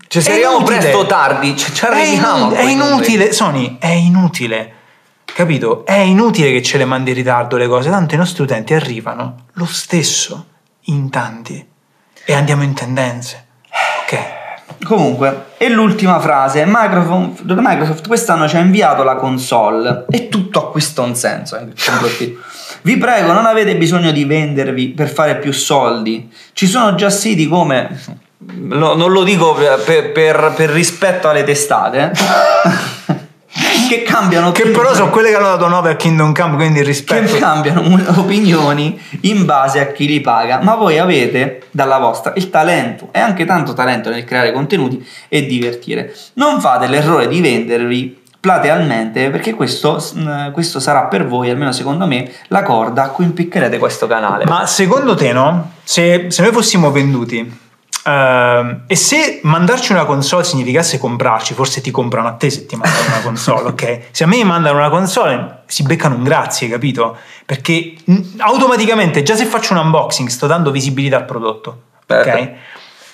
cioè, 0.09 0.21
se 0.21 0.27
È 0.27 0.31
arriviamo 0.33 0.57
inutile. 0.57 0.79
presto 0.79 0.97
o 0.97 1.05
tardi, 1.05 1.55
ci, 1.55 1.73
ci 1.73 1.85
È, 1.85 1.87
arriviamo. 1.87 2.51
è 2.51 2.61
quei 2.61 2.75
numeri. 2.75 2.93
inutile, 2.93 3.31
Sony, 3.31 3.77
è 3.79 3.87
inutile. 3.87 4.73
Capito? 5.35 5.85
È 5.85 5.97
inutile 5.97 6.49
che 6.53 6.61
ce 6.61 6.77
le 6.77 6.85
mandi 6.85 7.09
in 7.09 7.17
ritardo 7.17 7.57
le 7.57 7.67
cose, 7.67 7.89
tanto 7.89 8.15
i 8.15 8.17
nostri 8.17 8.41
utenti 8.43 8.73
arrivano 8.73 9.47
lo 9.55 9.65
stesso 9.65 10.45
in 10.83 11.09
tanti 11.09 11.65
e 12.23 12.33
andiamo 12.33 12.63
in 12.63 12.73
tendenze. 12.73 13.45
Ok. 14.03 14.83
Comunque, 14.85 15.47
e 15.57 15.67
l'ultima 15.67 16.21
frase, 16.21 16.63
Microsoft, 16.65 17.41
Microsoft 17.43 18.07
quest'anno 18.07 18.47
ci 18.47 18.55
ha 18.55 18.59
inviato 18.59 19.03
la 19.03 19.15
console 19.15 20.05
e 20.09 20.29
tutto 20.29 20.67
acquista 20.67 21.01
un 21.01 21.15
senso. 21.15 21.57
eh. 21.57 21.67
Vi 22.83 22.95
prego, 22.97 23.33
non 23.33 23.45
avete 23.45 23.75
bisogno 23.75 24.11
di 24.11 24.23
vendervi 24.23 24.89
per 24.89 25.09
fare 25.09 25.35
più 25.39 25.51
soldi. 25.51 26.31
Ci 26.53 26.65
sono 26.65 26.95
già 26.95 27.09
siti 27.09 27.45
come... 27.49 27.99
lo- 28.69 28.95
non 28.95 29.11
lo 29.11 29.23
dico 29.23 29.53
per, 29.53 30.11
per- 30.13 30.53
per 30.55 30.69
rispetto 30.69 31.27
alle 31.27 31.43
testate, 31.43 32.11
eh, 32.13 32.93
che 33.87 34.03
cambiano... 34.03 34.51
Che 34.51 34.69
però 34.69 34.93
sono 34.93 35.09
quelle 35.09 35.29
che 35.29 35.35
hanno 35.35 35.47
dato 35.47 35.67
9 35.67 35.91
a 35.91 35.95
Kingdom 35.95 36.33
Come, 36.33 36.55
quindi 36.55 36.79
che 36.79 36.85
rispetto. 36.85 37.37
cambiano 37.37 37.81
opinioni 38.17 38.99
in 39.21 39.45
base 39.45 39.79
a 39.79 39.87
chi 39.91 40.07
li 40.07 40.21
paga, 40.21 40.61
ma 40.61 40.75
voi 40.75 40.97
avete 40.97 41.63
dalla 41.71 41.97
vostra 41.97 42.33
il 42.35 42.49
talento 42.49 43.09
e 43.11 43.19
anche 43.19 43.45
tanto 43.45 43.73
talento 43.73 44.09
nel 44.09 44.23
creare 44.23 44.51
contenuti 44.51 45.05
e 45.27 45.45
divertire. 45.45 46.13
Non 46.33 46.59
fate 46.59 46.87
l'errore 46.87 47.27
di 47.27 47.41
vendervi 47.41 48.23
platealmente 48.39 49.31
perché 49.31 49.55
questo, 49.55 49.99
questo 50.53 50.79
sarà 50.79 51.05
per 51.05 51.25
voi, 51.25 51.49
almeno 51.49 51.71
secondo 51.71 52.05
me, 52.05 52.31
la 52.49 52.61
corda 52.61 53.05
a 53.05 53.09
cui 53.09 53.25
impiccherete 53.25 53.79
questo 53.79 54.05
canale. 54.05 54.45
Ma 54.45 54.67
secondo 54.67 55.15
te, 55.15 55.33
no? 55.33 55.71
Se, 55.83 56.27
se 56.29 56.41
noi 56.43 56.51
fossimo 56.51 56.91
venduti 56.91 57.63
ehm, 58.05 58.83
e 58.87 58.95
se 58.95 59.39
mandarci 59.43 59.91
una 59.91 60.05
console 60.05 60.43
significasse 60.43 60.97
comprarci, 60.99 61.53
forse 61.53 61.81
ti 61.81 61.91
comprano 61.91 62.27
a 62.27 62.33
te 62.33 62.49
se 62.49 62.65
ti 62.65 62.75
mandano 62.75 63.05
una 63.07 63.21
console, 63.21 63.69
ok? 63.69 63.99
Se 64.11 64.23
a 64.23 64.27
me 64.27 64.37
mi 64.37 64.43
mandano 64.43 64.77
una 64.77 64.89
console, 64.89 65.63
si 65.65 65.83
beccano 65.83 66.15
un 66.15 66.23
grazie, 66.23 66.67
capito? 66.69 67.17
Perché 67.45 67.95
automaticamente, 68.37 69.23
già 69.23 69.35
se 69.35 69.45
faccio 69.45 69.73
un 69.73 69.79
unboxing, 69.79 70.27
sto 70.29 70.47
dando 70.47 70.71
visibilità 70.71 71.17
al 71.17 71.25
prodotto, 71.25 71.81
ok? 72.07 72.23
Certo. 72.23 72.53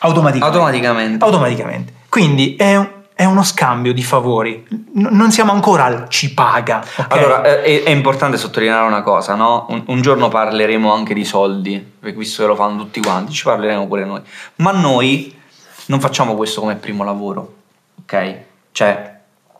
Automaticamente. 0.03 0.57
Automaticamente. 0.57 1.23
Automaticamente. 1.25 1.93
Quindi 2.09 2.55
è, 2.55 2.75
un- 2.75 2.89
è 3.21 3.25
uno 3.25 3.43
scambio 3.43 3.93
di 3.93 4.01
favori. 4.01 4.65
N- 4.95 5.09
non 5.11 5.31
siamo 5.31 5.51
ancora 5.51 5.83
al 5.85 6.09
ci 6.09 6.33
paga. 6.33 6.83
ok? 6.83 7.05
Allora, 7.09 7.43
è, 7.43 7.83
è 7.83 7.89
importante 7.91 8.35
sottolineare 8.35 8.87
una 8.87 9.03
cosa, 9.03 9.35
no? 9.35 9.67
Un, 9.69 9.83
un 9.85 10.01
giorno 10.01 10.27
parleremo 10.27 10.91
anche 10.91 11.13
di 11.13 11.23
soldi, 11.23 11.97
visto 11.99 12.41
che 12.41 12.47
lo 12.47 12.55
fanno 12.55 12.77
tutti 12.77 12.99
quanti, 12.99 13.31
ci 13.31 13.43
parleremo 13.43 13.85
pure 13.85 14.05
noi. 14.05 14.21
Ma 14.55 14.71
noi 14.71 15.39
non 15.85 15.99
facciamo 15.99 16.33
questo 16.33 16.61
come 16.61 16.77
primo 16.77 17.03
lavoro, 17.03 17.57
ok? 18.01 18.37
Cioè, 18.71 19.19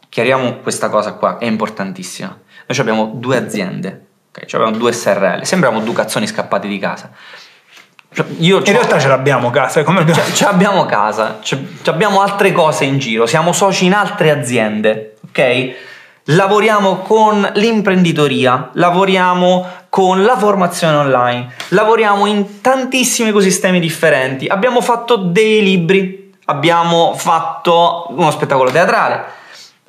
chiariamo 0.10 0.56
questa 0.56 0.89
cosa 0.89 1.13
qua, 1.13 1.38
è 1.38 1.45
importantissima. 1.45 2.30
Noi 2.65 2.80
abbiamo 2.80 3.12
due 3.13 3.38
aziende, 3.38 4.06
ok? 4.30 4.45
Cioè 4.45 4.60
abbiamo 4.60 4.80
due 4.80 4.91
SRL, 4.91 5.43
sembriamo 5.43 5.82
due 5.82 5.93
cazzoni 5.93 6.26
scappati 6.26 6.67
di 6.67 6.80
casa. 6.80 7.12
Cioè, 8.13 8.26
io 8.39 8.58
In 8.58 8.63
realtà 8.74 9.00
ce 9.00 9.08
l'abbiamo, 9.08 9.50
cazzo. 9.52 9.84
Come 9.84 10.02
abbiamo... 10.02 10.21
Ci 10.34 10.43
abbiamo 10.43 10.86
casa, 10.86 11.39
ci 11.41 11.58
abbiamo 11.86 12.21
altre 12.21 12.52
cose 12.52 12.84
in 12.84 12.97
giro, 13.00 13.26
siamo 13.26 13.54
soci 13.54 13.86
in 13.86 13.93
altre 13.93 14.32
aziende, 14.32 15.15
ok? 15.30 15.76
Lavoriamo 16.26 16.97
con 16.97 17.50
l'imprenditoria, 17.56 18.69
lavoriamo 18.74 19.65
con 19.88 20.24
la 20.24 20.38
formazione 20.38 20.97
online. 20.97 21.54
Lavoriamo 21.69 22.26
in 22.26 22.62
tantissimi 22.62 23.30
ecosistemi 23.30 23.80
differenti. 23.80 24.45
Abbiamo 24.45 24.82
fatto 24.82 25.15
dei 25.15 25.63
libri, 25.63 26.34
abbiamo 26.45 27.13
fatto 27.15 28.08
uno 28.10 28.30
spettacolo 28.30 28.71
teatrale, 28.71 29.24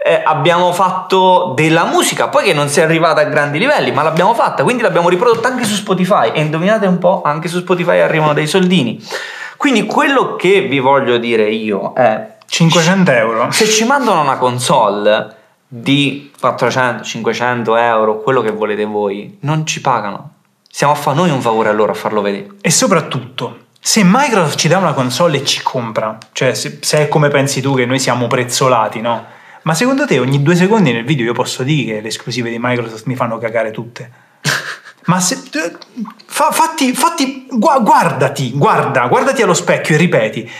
eh, 0.04 0.20
abbiamo 0.24 0.72
fatto 0.72 1.52
della 1.54 1.84
musica, 1.84 2.28
poi 2.28 2.44
che 2.44 2.52
non 2.52 2.68
si 2.68 2.80
è 2.80 2.82
arrivata 2.82 3.20
a 3.20 3.24
grandi 3.24 3.58
livelli, 3.58 3.92
ma 3.92 4.02
l'abbiamo 4.02 4.34
fatta, 4.34 4.64
quindi 4.64 4.82
l'abbiamo 4.82 5.08
riprodotta 5.08 5.48
anche 5.48 5.64
su 5.64 5.74
Spotify 5.74 6.32
e 6.32 6.40
indovinate 6.40 6.86
un 6.86 6.98
po', 6.98 7.22
anche 7.24 7.46
su 7.46 7.60
Spotify 7.60 8.00
arrivano 8.00 8.32
dei 8.32 8.48
soldini. 8.48 9.00
Quindi 9.56 9.86
quello 9.86 10.34
che 10.34 10.62
vi 10.62 10.80
voglio 10.80 11.18
dire 11.18 11.48
io 11.48 11.92
è 11.92 12.36
500 12.46 13.10
euro. 13.12 13.50
se 13.52 13.66
ci 13.66 13.84
mandano 13.84 14.20
una 14.20 14.36
console 14.36 15.36
di 15.68 16.32
400-500 16.40 17.78
euro, 17.78 18.20
quello 18.20 18.42
che 18.42 18.50
volete 18.50 18.84
voi, 18.84 19.38
non 19.42 19.64
ci 19.64 19.80
pagano. 19.80 20.30
Stiamo 20.68 20.94
a 20.94 20.96
fare 20.96 21.16
noi 21.16 21.30
un 21.30 21.40
favore 21.40 21.68
a 21.68 21.72
loro 21.72 21.92
a 21.92 21.94
farlo 21.94 22.22
vedere. 22.22 22.48
E 22.60 22.70
soprattutto, 22.70 23.58
se 23.78 24.02
Microsoft 24.04 24.58
ci 24.58 24.68
dà 24.68 24.78
una 24.78 24.94
console 24.94 25.38
e 25.38 25.44
ci 25.44 25.62
compra, 25.62 26.18
cioè 26.32 26.54
se, 26.54 26.78
se 26.80 26.98
è 26.98 27.08
come 27.08 27.28
pensi 27.28 27.60
tu 27.60 27.74
che 27.76 27.86
noi 27.86 28.00
siamo 28.00 28.26
prezzolati, 28.26 29.00
no? 29.00 29.31
Ma 29.62 29.74
secondo 29.74 30.06
te 30.06 30.18
ogni 30.18 30.42
due 30.42 30.56
secondi 30.56 30.92
nel 30.92 31.04
video 31.04 31.26
io 31.26 31.32
posso 31.32 31.62
dire 31.62 31.94
che 31.94 32.00
le 32.00 32.08
esclusive 32.08 32.50
di 32.50 32.58
Microsoft 32.58 33.06
mi 33.06 33.14
fanno 33.14 33.38
cagare 33.38 33.70
tutte? 33.70 34.10
Ma 35.06 35.20
se, 35.20 35.40
eh, 35.52 35.76
fa- 36.26 36.50
fatti, 36.50 36.92
fatti, 36.92 37.46
gua- 37.50 37.78
guardati, 37.78 38.52
guarda, 38.52 39.06
guardati 39.06 39.42
allo 39.42 39.54
specchio 39.54 39.94
e 39.94 39.98
ripeti. 39.98 40.50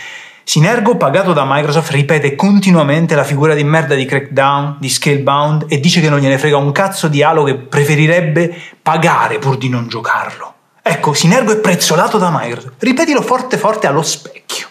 Sinergo, 0.45 0.97
pagato 0.97 1.31
da 1.31 1.45
Microsoft, 1.47 1.91
ripete 1.91 2.35
continuamente 2.35 3.15
la 3.15 3.23
figura 3.23 3.53
di 3.53 3.63
merda 3.63 3.95
di 3.95 4.05
Crackdown, 4.05 4.75
di 4.79 4.89
Scalebound 4.89 5.65
e 5.69 5.79
dice 5.79 6.01
che 6.01 6.09
non 6.09 6.19
gliene 6.19 6.37
frega 6.37 6.57
un 6.57 6.73
cazzo 6.73 7.07
di 7.07 7.23
Halo 7.23 7.43
che 7.43 7.55
preferirebbe 7.55 8.53
pagare 8.81 9.39
pur 9.39 9.57
di 9.57 9.69
non 9.69 9.87
giocarlo. 9.87 10.53
Ecco, 10.81 11.13
Sinergo 11.13 11.53
è 11.53 11.57
prezzolato 11.57 12.17
da 12.17 12.29
Microsoft. 12.29 12.83
Ripetilo 12.83 13.21
forte 13.21 13.57
forte 13.57 13.87
allo 13.87 14.01
specchio. 14.01 14.67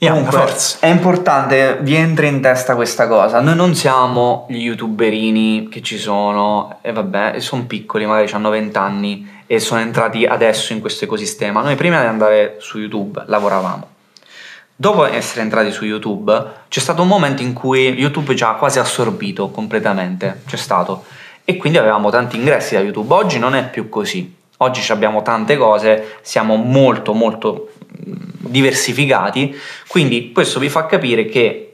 Bianca, 0.00 0.30
Comunque, 0.30 0.48
forza. 0.48 0.78
è 0.80 0.86
importante, 0.86 1.76
vi 1.82 1.94
entra 1.94 2.24
in 2.24 2.40
testa 2.40 2.74
questa 2.74 3.06
cosa. 3.06 3.38
Noi 3.40 3.54
non 3.54 3.74
siamo 3.74 4.46
gli 4.48 4.62
youtuberini 4.62 5.68
che 5.70 5.82
ci 5.82 5.98
sono, 5.98 6.78
e 6.80 6.90
vabbè, 6.90 7.38
sono 7.38 7.64
piccoli, 7.64 8.06
magari 8.06 8.32
hanno 8.32 8.48
20 8.48 8.78
anni 8.78 9.42
e 9.46 9.60
sono 9.60 9.82
entrati 9.82 10.24
adesso 10.24 10.72
in 10.72 10.80
questo 10.80 11.04
ecosistema. 11.04 11.60
Noi 11.60 11.74
prima 11.74 12.00
di 12.00 12.06
andare 12.06 12.56
su 12.60 12.78
YouTube 12.78 13.24
lavoravamo. 13.26 13.88
Dopo 14.74 15.04
essere 15.04 15.42
entrati 15.42 15.70
su 15.70 15.84
YouTube, 15.84 16.44
c'è 16.68 16.80
stato 16.80 17.02
un 17.02 17.08
momento 17.08 17.42
in 17.42 17.52
cui 17.52 17.88
YouTube 17.90 18.34
ci 18.34 18.42
ha 18.42 18.54
quasi 18.54 18.78
assorbito 18.78 19.50
completamente, 19.50 20.40
c'è 20.46 20.56
stato. 20.56 21.04
E 21.44 21.58
quindi 21.58 21.76
avevamo 21.76 22.08
tanti 22.08 22.36
ingressi 22.36 22.72
da 22.72 22.80
YouTube. 22.80 23.12
Oggi 23.12 23.38
non 23.38 23.54
è 23.54 23.68
più 23.68 23.90
così. 23.90 24.34
Oggi 24.62 24.90
abbiamo 24.92 25.20
tante 25.20 25.58
cose, 25.58 26.16
siamo 26.22 26.56
molto 26.56 27.12
molto 27.12 27.72
diversificati, 28.50 29.56
quindi 29.86 30.32
questo 30.32 30.58
vi 30.58 30.68
fa 30.68 30.86
capire 30.86 31.24
che 31.26 31.70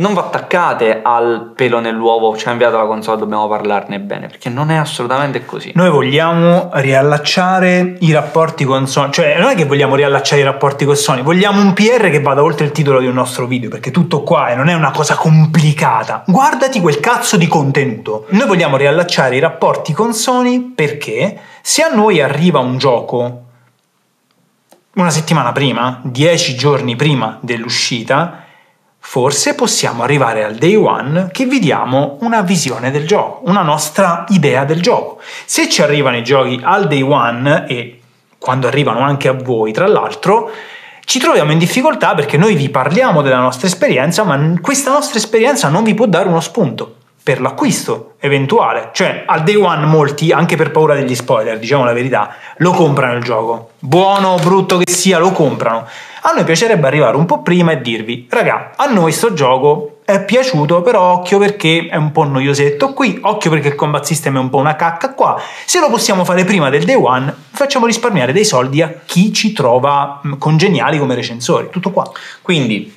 non 0.00 0.14
vi 0.14 0.18
attaccate 0.18 1.00
al 1.02 1.52
pelo 1.54 1.78
nell'uovo, 1.78 2.34
ci 2.34 2.48
ha 2.48 2.52
inviato 2.52 2.78
la 2.78 2.86
console, 2.86 3.18
dobbiamo 3.18 3.46
parlarne 3.48 4.00
bene, 4.00 4.28
perché 4.28 4.48
non 4.48 4.70
è 4.70 4.76
assolutamente 4.76 5.44
così. 5.44 5.72
Noi 5.74 5.90
vogliamo 5.90 6.70
riallacciare 6.72 7.96
i 8.00 8.10
rapporti 8.10 8.64
con 8.64 8.88
Sony, 8.88 9.12
cioè 9.12 9.38
non 9.38 9.50
è 9.50 9.54
che 9.54 9.66
vogliamo 9.66 9.94
riallacciare 9.96 10.40
i 10.40 10.44
rapporti 10.44 10.86
con 10.86 10.96
Sony, 10.96 11.20
vogliamo 11.20 11.60
un 11.60 11.74
PR 11.74 12.08
che 12.08 12.20
vada 12.20 12.42
oltre 12.42 12.64
il 12.64 12.72
titolo 12.72 12.98
di 12.98 13.06
un 13.06 13.14
nostro 13.14 13.46
video, 13.46 13.68
perché 13.68 13.90
tutto 13.90 14.22
qua 14.22 14.48
e 14.48 14.54
non 14.54 14.68
è 14.68 14.74
una 14.74 14.90
cosa 14.90 15.16
complicata. 15.16 16.24
Guardati 16.26 16.80
quel 16.80 16.98
cazzo 16.98 17.36
di 17.36 17.46
contenuto. 17.46 18.24
Noi 18.30 18.46
vogliamo 18.46 18.78
riallacciare 18.78 19.36
i 19.36 19.40
rapporti 19.40 19.92
con 19.92 20.14
Sony 20.14 20.72
perché 20.74 21.38
se 21.60 21.82
a 21.82 21.94
noi 21.94 22.22
arriva 22.22 22.58
un 22.58 22.78
gioco 22.78 23.48
una 24.94 25.10
settimana 25.10 25.52
prima, 25.52 26.00
dieci 26.02 26.56
giorni 26.56 26.96
prima 26.96 27.38
dell'uscita, 27.40 28.44
forse 28.98 29.54
possiamo 29.54 30.02
arrivare 30.02 30.44
al 30.44 30.56
day 30.56 30.74
one 30.74 31.28
che 31.30 31.46
vi 31.46 31.60
diamo 31.60 32.18
una 32.22 32.42
visione 32.42 32.90
del 32.90 33.06
gioco, 33.06 33.48
una 33.48 33.62
nostra 33.62 34.24
idea 34.30 34.64
del 34.64 34.82
gioco. 34.82 35.20
Se 35.44 35.68
ci 35.68 35.82
arrivano 35.82 36.16
i 36.16 36.24
giochi 36.24 36.60
al 36.62 36.88
day 36.88 37.02
one 37.02 37.66
e 37.68 38.00
quando 38.38 38.66
arrivano 38.66 39.00
anche 39.00 39.28
a 39.28 39.32
voi, 39.32 39.72
tra 39.72 39.86
l'altro, 39.86 40.50
ci 41.04 41.18
troviamo 41.18 41.52
in 41.52 41.58
difficoltà 41.58 42.14
perché 42.14 42.36
noi 42.36 42.54
vi 42.54 42.68
parliamo 42.68 43.22
della 43.22 43.38
nostra 43.38 43.68
esperienza, 43.68 44.24
ma 44.24 44.54
questa 44.60 44.90
nostra 44.90 45.18
esperienza 45.18 45.68
non 45.68 45.84
vi 45.84 45.94
può 45.94 46.06
dare 46.06 46.28
uno 46.28 46.40
spunto 46.40 46.96
per 47.30 47.40
l'acquisto 47.40 48.14
eventuale. 48.18 48.90
Cioè, 48.92 49.22
al 49.24 49.44
day 49.44 49.54
one 49.54 49.86
molti, 49.86 50.32
anche 50.32 50.56
per 50.56 50.72
paura 50.72 50.94
degli 50.94 51.14
spoiler, 51.14 51.60
diciamo 51.60 51.84
la 51.84 51.92
verità, 51.92 52.34
lo 52.56 52.72
comprano 52.72 53.16
il 53.16 53.22
gioco. 53.22 53.70
Buono 53.78 54.30
o 54.30 54.38
brutto 54.38 54.78
che 54.78 54.90
sia, 54.90 55.18
lo 55.18 55.30
comprano. 55.30 55.86
A 56.22 56.32
noi 56.34 56.42
piacerebbe 56.42 56.88
arrivare 56.88 57.16
un 57.16 57.26
po' 57.26 57.40
prima 57.42 57.70
e 57.70 57.80
dirvi, 57.80 58.26
raga, 58.28 58.72
a 58.74 58.86
noi 58.86 59.12
sto 59.12 59.32
gioco 59.32 59.98
è 60.04 60.24
piaciuto, 60.24 60.82
però 60.82 61.12
occhio 61.12 61.38
perché 61.38 61.86
è 61.88 61.94
un 61.94 62.10
po' 62.10 62.24
noiosetto 62.24 62.94
qui, 62.94 63.20
occhio 63.22 63.48
perché 63.48 63.68
il 63.68 63.76
combat 63.76 64.02
system 64.02 64.34
è 64.34 64.40
un 64.40 64.50
po' 64.50 64.58
una 64.58 64.74
cacca 64.74 65.14
qua. 65.14 65.40
Se 65.64 65.78
lo 65.78 65.88
possiamo 65.88 66.24
fare 66.24 66.44
prima 66.44 66.68
del 66.68 66.82
day 66.82 66.96
one, 66.96 67.32
facciamo 67.52 67.86
risparmiare 67.86 68.32
dei 68.32 68.44
soldi 68.44 68.82
a 68.82 68.92
chi 69.06 69.32
ci 69.32 69.52
trova 69.52 70.18
mh, 70.20 70.36
congeniali 70.36 70.98
come 70.98 71.14
recensori. 71.14 71.68
Tutto 71.70 71.92
qua. 71.92 72.10
Quindi, 72.42 72.92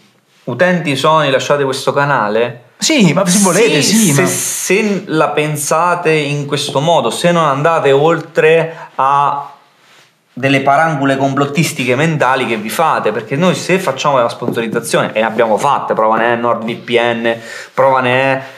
utenti 0.45 0.95
Sony, 0.95 1.29
lasciate 1.29 1.63
questo 1.63 1.93
canale. 1.93 2.61
Sì, 2.83 3.13
ma 3.13 3.25
se 3.25 3.39
volete, 3.39 3.81
sì, 3.81 4.11
se, 4.11 4.21
ma... 4.21 4.27
se 4.27 5.03
la 5.07 5.29
pensate 5.29 6.11
in 6.11 6.45
questo 6.45 6.79
modo, 6.81 7.09
se 7.09 7.31
non 7.31 7.45
andate 7.45 7.91
oltre 7.91 8.75
a 8.95 9.47
delle 10.35 10.61
parangole 10.61 11.15
complottistiche 11.15 11.95
mentali 11.95 12.47
che 12.47 12.57
vi 12.57 12.69
fate 12.69 13.11
perché 13.11 13.35
noi 13.35 13.53
se 13.53 13.77
facciamo 13.77 14.17
la 14.17 14.29
sponsorizzazione 14.29 15.13
e 15.13 15.21
abbiamo 15.21 15.57
fatte 15.59 15.93
prova 15.93 16.17
ne 16.17 16.33
è 16.33 16.35
NordVPN 16.37 17.35
prova 17.71 17.99
ne 18.01 18.11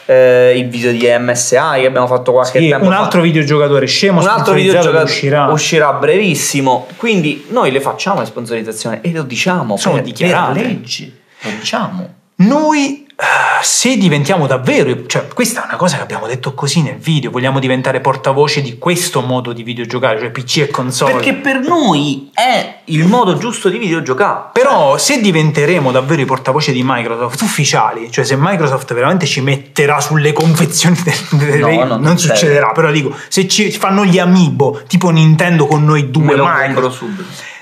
è 0.06 0.52
eh, 0.54 0.58
il 0.58 0.70
video 0.70 0.92
di 0.92 1.06
MSI 1.20 1.82
che 1.82 1.86
abbiamo 1.86 2.08
fatto 2.08 2.32
qualche 2.32 2.60
Sì, 2.60 2.70
tempo 2.70 2.86
un 2.86 2.92
fa. 2.94 3.00
altro 3.00 3.20
videogiocatore 3.20 3.88
scemo 3.88 4.22
un 4.22 4.28
altro 4.28 4.54
che 4.54 4.70
uscirà. 5.04 5.48
uscirà 5.48 5.92
brevissimo 5.92 6.88
quindi 6.96 7.46
noi 7.50 7.72
le 7.72 7.82
facciamo 7.82 8.22
le 8.22 8.26
sponsorizzazioni 8.28 9.00
e 9.02 9.12
lo 9.12 9.24
diciamo 9.24 9.76
Sono 9.76 9.96
per, 9.96 10.04
dichiarate. 10.06 10.54
per 10.54 10.62
legge 10.68 11.12
lo 11.42 11.50
diciamo 11.60 12.10
Noi, 12.38 13.05
eh, 13.18 13.64
se 13.64 13.96
diventiamo 13.98 14.46
davvero, 14.46 15.06
cioè 15.06 15.28
questa 15.34 15.64
è 15.64 15.68
una 15.68 15.78
cosa 15.78 15.96
che 15.96 16.04
abbiamo 16.04 16.28
detto 16.28 16.54
così 16.54 16.82
nel 16.82 16.98
video, 16.98 17.32
vogliamo 17.32 17.60
diventare 17.60 18.02
portavoce 18.02 18.62
di 18.62 18.78
questo 18.78 19.22
modo 19.22 19.54
di 19.54 19.64
videogiocare, 19.64 20.20
cioè 20.20 20.32
PC 20.32 20.58
e 20.58 20.68
console. 20.70 21.14
perché 21.14 21.34
per 21.36 21.60
noi 21.60 22.30
è 22.34 22.80
il 22.86 23.06
modo 23.06 23.38
giusto 23.38 23.70
di 23.70 23.78
videogiocare 23.78 24.50
Però 24.52 24.98
se 24.98 25.22
diventeremo 25.22 25.92
davvero 25.92 26.22
i 26.22 26.26
portavoce 26.26 26.74
di 26.74 26.82
Microsoft 26.84 27.40
ufficiali, 27.42 28.12
cioè 28.12 28.26
se 28.26 28.36
Microsoft 28.38 28.94
veramente 28.94 29.26
ci 29.26 29.40
metterà 29.40 30.02
sulle 30.02 30.34
confezioni 30.34 30.98
del, 31.02 31.40
del- 31.40 31.60
No, 31.60 31.84
non, 31.86 32.02
non 32.02 32.18
succede. 32.18 32.38
succederà, 32.38 32.72
però 32.74 32.92
dico, 32.92 33.16
se 33.30 33.48
ci 33.48 33.72
fanno 33.72 34.04
gli 34.04 34.20
amiibo, 34.20 34.82
tipo 34.88 35.10
Nintendo 35.10 35.68
con 35.68 35.86
noi 35.86 36.12
due, 36.12 36.26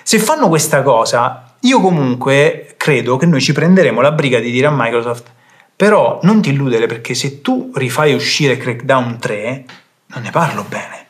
se 0.02 0.18
fanno 0.18 0.50
questa 0.50 0.82
cosa, 0.82 1.54
io 1.62 1.80
comunque 1.80 2.74
credo 2.76 3.18
che 3.18 3.26
noi 3.28 3.39
ci 3.39 3.54
prenderemo 3.54 4.02
la 4.02 4.12
briga 4.12 4.39
di 4.39 4.52
dire 4.52 4.66
a 4.68 4.74
Microsoft, 4.76 5.32
però 5.84 6.22
non 6.24 6.41
ti 6.41 6.52
illudere 6.52 6.86
perché 6.86 7.13
se 7.13 7.41
tu 7.41 7.74
rifai 7.76 8.13
uscire 8.13 8.56
Crackdown 8.56 9.19
3, 9.19 9.65
non 10.13 10.22
ne 10.22 10.30
parlo 10.30 10.63
bene. 10.63 11.08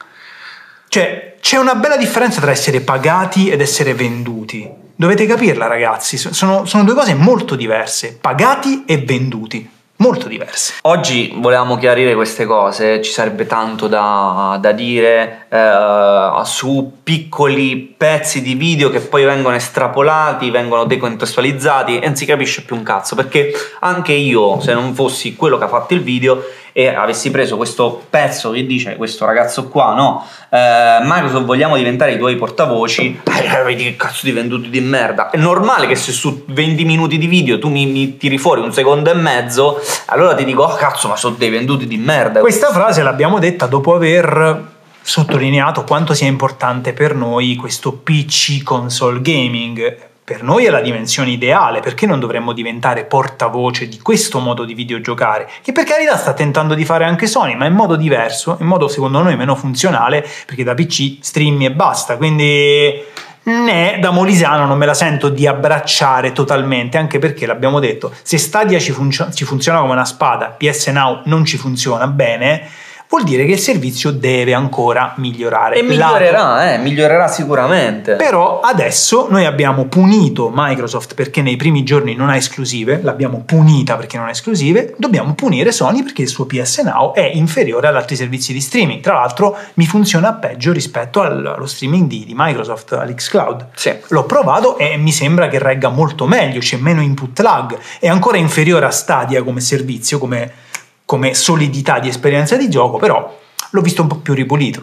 Cioè, 0.88 1.36
c'è 1.40 1.58
una 1.58 1.76
bella 1.76 1.96
differenza 1.96 2.42
tra 2.42 2.50
essere 2.50 2.82
pagati 2.82 3.52
ed 3.52 3.62
essere 3.62 3.94
venduti. 3.94 4.68
Dovete 4.96 5.28
capirla, 5.28 5.68
ragazzi, 5.68 6.18
so- 6.18 6.34
sono, 6.34 6.66
sono 6.66 6.86
due 6.86 6.96
cose 6.96 7.14
molto 7.14 7.56
diverse, 7.56 8.18
pagati 8.20 8.84
e 8.88 8.98
venduti, 8.98 9.70
molto 10.04 10.28
diverse. 10.28 10.74
Oggi 10.82 11.34
volevamo 11.38 11.78
chiarire 11.78 12.13
queste 12.13 12.46
cose, 12.46 13.02
ci 13.02 13.10
sarebbe 13.10 13.46
tanto 13.46 13.88
da, 13.88 14.58
da 14.60 14.74
dire 14.74 15.46
eh, 15.48 16.42
su 16.44 16.98
piccoli 17.02 17.78
pezzi 17.78 18.42
di 18.42 18.54
video 18.56 18.89
che 18.89 19.00
poi 19.00 19.24
vengono 19.24 19.56
estrapolati, 19.56 20.52
vengono 20.52 20.84
decontestualizzati 20.84 22.00
e 22.00 22.06
non 22.06 22.18
si 22.18 22.26
capisce 22.26 22.63
più 22.63 22.76
un 22.76 22.84
cazzo 22.84 23.16
perché 23.16 23.54
anche 23.80 24.12
io, 24.12 24.60
se 24.60 24.74
non 24.74 24.94
fossi 24.94 25.38
quello 25.38 25.58
che 25.58 25.63
ha 25.63 25.70
fatto 25.70 25.94
il 25.94 26.02
video 26.02 26.44
e 26.74 26.88
avessi 26.88 27.30
preso 27.30 27.56
questo 27.56 28.04
pezzo 28.10 28.50
che 28.50 28.66
dice 28.66 28.96
questo 28.96 29.26
ragazzo 29.26 29.68
qua, 29.68 29.94
no, 29.94 30.28
eh, 30.50 30.98
Microsoft 31.04 31.46
vogliamo 31.46 31.78
diventare 31.78 32.14
i 32.14 32.18
tuoi 32.18 32.36
portavoci, 32.36 33.22
eh, 33.24 33.64
vedi 33.64 33.84
che 33.84 33.96
cazzo 33.96 34.26
di 34.26 34.32
venduti 34.32 34.70
di 34.70 34.82
merda. 34.82 35.30
È 35.30 35.38
normale 35.38 35.86
che 35.86 35.96
se 35.96 36.12
su 36.12 36.44
20 36.48 36.84
minuti 36.84 37.20
di 37.20 37.28
video 37.28 37.60
tu 37.60 37.70
mi, 37.70 37.86
mi 37.86 38.18
tiri 38.18 38.40
fuori 38.40 38.62
un 38.62 38.74
secondo 38.74 39.12
e 39.12 39.14
mezzo, 39.14 39.80
allora 40.08 40.34
ti 40.34 40.44
dico, 40.44 40.64
oh 40.64 40.76
cazzo, 40.76 41.08
ma 41.08 41.16
sono 41.16 41.36
dei 41.38 41.52
venduti 41.52 41.86
di 41.86 41.98
merda. 41.98 42.40
Questa 42.40 42.72
frase 42.72 43.04
l'abbiamo 43.04 43.38
detta 43.38 43.68
dopo 43.68 43.94
aver 43.94 44.72
sottolineato 45.00 45.84
quanto 45.84 46.14
sia 46.14 46.28
importante 46.28 46.94
per 46.94 47.14
noi 47.14 47.56
questo 47.56 47.92
PC 47.92 48.64
console 48.64 49.22
gaming. 49.22 50.12
Per 50.24 50.42
noi 50.42 50.66
è 50.66 50.70
la 50.70 50.80
dimensione 50.80 51.32
ideale, 51.32 51.82
perché 51.82 52.06
non 52.06 52.20
dovremmo 52.20 52.54
diventare 52.54 53.04
portavoce 53.04 53.88
di 53.90 54.00
questo 54.00 54.40
modo 54.40 54.64
di 54.64 54.74
videogiocare, 54.74 55.50
che 55.62 55.74
per 55.74 55.84
carità 55.84 56.16
sta 56.18 56.34
tentando 56.34 56.76
di 56.76 56.86
fare 56.86 57.04
anche 57.04 57.28
Sony, 57.28 57.56
ma 57.56 57.66
in 57.66 57.74
modo 57.74 57.96
diverso, 57.96 58.58
in 58.62 58.68
modo 58.68 58.88
secondo 58.88 59.22
noi 59.22 59.36
meno 59.36 59.56
funzionale, 59.56 60.26
perché 60.46 60.64
da 60.64 60.74
PC 60.74 61.18
streami 61.20 61.66
e 61.66 61.72
basta, 61.72 62.16
quindi 62.16 63.04
né 63.46 63.98
da 64.00 64.12
Molisano 64.12 64.66
non 64.66 64.78
me 64.78 64.86
la 64.86 64.94
sento 64.94 65.28
di 65.28 65.46
abbracciare 65.46 66.32
totalmente, 66.32 66.98
anche 66.98 67.20
perché 67.20 67.46
l'abbiamo 67.46 67.80
detto, 67.80 68.14
se 68.22 68.38
Stadia 68.38 68.80
ci, 68.80 68.94
funziona, 68.94 69.32
ci 69.32 69.44
funziona 69.44 69.80
come 69.80 69.92
una 69.92 70.06
spada, 70.06 70.56
PS 70.58 70.88
Now 70.88 71.22
non 71.26 71.44
ci 71.44 71.58
funziona 71.58 72.08
bene, 72.08 72.70
vuol 73.13 73.26
dire 73.26 73.45
che 73.45 73.52
il 73.52 73.60
servizio 73.60 74.10
deve 74.10 74.56
ancora 74.56 75.13
migliorare. 75.17 75.76
E 75.76 75.84
migliorerà, 75.84 76.73
eh, 76.73 76.78
migliorerà 76.80 77.28
sicuramente. 77.28 78.15
Però 78.15 78.60
adesso 78.62 79.28
noi 79.30 79.45
abbiamo 79.45 79.86
punito 79.86 80.52
Microsoft 80.52 81.13
perché 81.13 81.43
nei 81.43 81.56
primi 81.56 81.84
giorni 81.84 82.15
non 82.15 82.30
ha 82.30 82.36
esclusive, 82.36 83.02
l'abbiamo 83.04 83.43
punita 83.45 83.97
perché 83.97 84.17
non 84.17 84.26
ha 84.26 84.32
esclusive, 84.32 84.95
dobbiamo 84.97 85.36
punire 85.36 85.71
Sony 85.71 86.02
perché 86.02 86.23
il 86.23 86.28
suo 86.28 86.47
PS 86.47 86.80
Now 86.80 87.13
è 87.13 87.30
inferiore 87.36 87.88
ad 87.88 87.95
altri 87.95 88.15
servizi 88.15 88.52
di 88.52 88.60
streaming. 88.60 89.02
Tra 89.02 89.13
l'altro 89.13 89.56
mi 89.76 89.86
funziona 89.86 90.34
peggio 90.34 90.71
rispetto 90.71 91.21
allo 91.21 91.67
streaming 91.67 92.08
di, 92.08 92.26
di 92.26 92.34
Microsoft, 92.36 92.93
all'xCloud. 92.93 93.67
Sì. 93.76 93.95
L'ho 94.08 94.23
provato 94.23 94.80
e 94.80 94.97
mi 94.97 95.12
sembra 95.12 95.47
che 95.49 95.60
regga 95.60 95.89
molto 95.89 96.26
meglio, 96.26 96.60
c'è 96.60 96.78
meno 96.78 96.99
input 97.02 97.39
lag, 97.41 97.78
è 97.99 98.08
ancora 98.08 98.38
inferiore 98.38 98.88
a 98.88 98.91
Stadia 98.91 99.43
come 99.43 99.62
servizio, 99.62 100.17
come 100.17 100.71
come 101.13 101.36
solidità 101.36 101.99
di 101.99 102.08
esperienza 102.08 102.58
di 102.58 102.67
gioco, 102.71 102.97
però 102.97 103.39
l'ho 103.69 103.82
visto 103.82 104.02
un 104.02 104.08
po' 104.08 104.15
più 104.15 104.34
ripulito. 104.34 104.82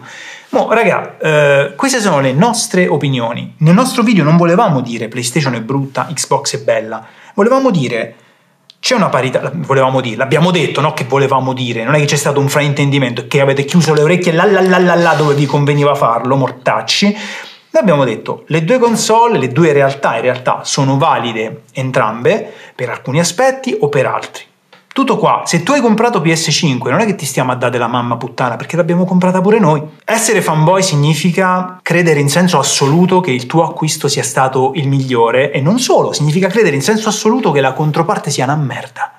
Mo, 0.50 0.72
raga, 0.72 1.18
eh, 1.18 1.74
queste 1.74 2.00
sono 2.00 2.20
le 2.20 2.32
nostre 2.32 2.86
opinioni. 2.86 3.54
Nel 3.58 3.74
nostro 3.74 4.04
video 4.04 4.22
non 4.22 4.36
volevamo 4.36 4.80
dire 4.80 5.08
PlayStation 5.08 5.54
è 5.54 5.60
brutta, 5.60 6.06
Xbox 6.14 6.60
è 6.60 6.62
bella. 6.62 7.04
Volevamo 7.34 7.72
dire 7.72 8.14
c'è 8.78 8.94
una 8.94 9.08
parità, 9.08 9.50
volevamo 9.52 10.00
dire, 10.00 10.18
l'abbiamo 10.18 10.52
detto, 10.52 10.80
no? 10.80 10.94
Che 10.94 11.02
volevamo 11.02 11.52
dire, 11.52 11.82
non 11.82 11.96
è 11.96 11.98
che 11.98 12.04
c'è 12.04 12.16
stato 12.16 12.38
un 12.38 12.48
fraintendimento, 12.48 13.26
che 13.26 13.40
avete 13.40 13.64
chiuso 13.64 13.92
le 13.92 14.02
orecchie 14.02 14.30
là 14.30 14.44
là 14.44 14.60
là 14.60 14.78
là, 14.78 14.94
là 14.94 15.14
dove 15.14 15.34
vi 15.34 15.46
conveniva 15.46 15.96
farlo, 15.96 16.36
mortacci. 16.36 17.06
Noi 17.06 17.82
abbiamo 17.82 18.04
detto, 18.04 18.44
le 18.46 18.64
due 18.64 18.78
console, 18.78 19.36
le 19.36 19.48
due 19.48 19.72
realtà 19.72 20.14
in 20.14 20.22
realtà 20.22 20.60
sono 20.62 20.96
valide 20.96 21.62
entrambe 21.72 22.52
per 22.76 22.88
alcuni 22.88 23.18
aspetti 23.18 23.76
o 23.80 23.88
per 23.88 24.06
altri. 24.06 24.44
Tutto 24.92 25.18
qua, 25.18 25.42
se 25.44 25.62
tu 25.62 25.70
hai 25.70 25.80
comprato 25.80 26.20
PS5 26.20 26.90
non 26.90 26.98
è 26.98 27.06
che 27.06 27.14
ti 27.14 27.24
stiamo 27.24 27.52
a 27.52 27.54
dare 27.54 27.78
la 27.78 27.86
mamma 27.86 28.16
puttana 28.16 28.56
perché 28.56 28.74
l'abbiamo 28.74 29.04
comprata 29.04 29.40
pure 29.40 29.60
noi. 29.60 29.80
Essere 30.04 30.42
fanboy 30.42 30.82
significa 30.82 31.78
credere 31.80 32.18
in 32.18 32.28
senso 32.28 32.58
assoluto 32.58 33.20
che 33.20 33.30
il 33.30 33.46
tuo 33.46 33.62
acquisto 33.62 34.08
sia 34.08 34.24
stato 34.24 34.72
il 34.74 34.88
migliore 34.88 35.52
e 35.52 35.60
non 35.60 35.78
solo, 35.78 36.12
significa 36.12 36.48
credere 36.48 36.74
in 36.74 36.82
senso 36.82 37.08
assoluto 37.08 37.52
che 37.52 37.60
la 37.60 37.72
controparte 37.72 38.30
sia 38.30 38.44
una 38.44 38.56
merda. 38.56 39.12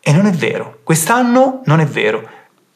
E 0.00 0.12
non 0.12 0.26
è 0.26 0.32
vero, 0.32 0.80
quest'anno 0.82 1.60
non 1.66 1.78
è 1.78 1.86
vero. 1.86 2.28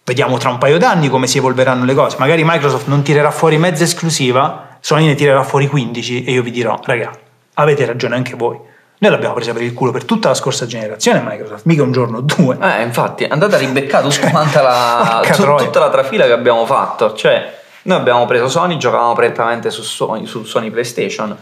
Vediamo 0.05 0.39
tra 0.39 0.51
un 0.51 0.59
paio 0.59 0.79
d'anni 0.79 1.09
come 1.09 1.27
si 1.27 1.39
evolveranno 1.39 1.85
le 1.85 1.95
cose. 1.95 2.17
Magari 2.21 2.45
Microsoft 2.45 2.87
non 2.87 3.03
tirerà 3.03 3.33
fuori 3.33 3.59
mezza 3.59 3.83
esclusiva, 3.83 4.79
Sony 4.79 5.07
ne 5.07 5.17
tirerà 5.17 5.43
fuori 5.43 5.67
15 5.67 6.23
e 6.23 6.31
io 6.31 6.43
vi 6.43 6.53
dirò, 6.53 6.79
raga, 6.85 7.11
avete 7.55 7.85
ragione 7.85 8.15
anche 8.15 8.37
voi. 8.37 8.57
Noi 8.99 9.11
l'abbiamo 9.11 9.35
presa 9.35 9.53
per 9.53 9.63
il 9.63 9.75
culo 9.75 9.91
per 9.91 10.05
tutta 10.05 10.29
la 10.29 10.35
scorsa 10.35 10.65
generazione 10.65 11.23
Microsoft, 11.23 11.67
mica 11.67 11.83
un 11.83 11.93
giorno 11.93 12.19
o 12.19 12.21
due. 12.23 12.57
Eh, 12.61 12.83
infatti, 12.83 13.25
andate 13.25 13.57
a 13.57 13.59
ribeccare 13.59 14.09
tutta, 14.09 14.31
la, 14.63 15.21
tut, 15.23 15.65
tutta 15.65 15.81
la 15.81 15.91
trafila 15.91 16.25
che 16.25 16.33
abbiamo 16.33 16.65
fatto. 16.65 17.13
Cioè, 17.13 17.61
noi 17.83 17.99
abbiamo 17.99 18.25
preso 18.25 18.49
Sony, 18.49 18.79
giocavamo 18.79 19.13
prettamente 19.13 19.71
su 19.71 19.83
Sony, 19.83 20.25
su 20.25 20.45
Sony 20.45 20.71
PlayStation. 20.71 21.37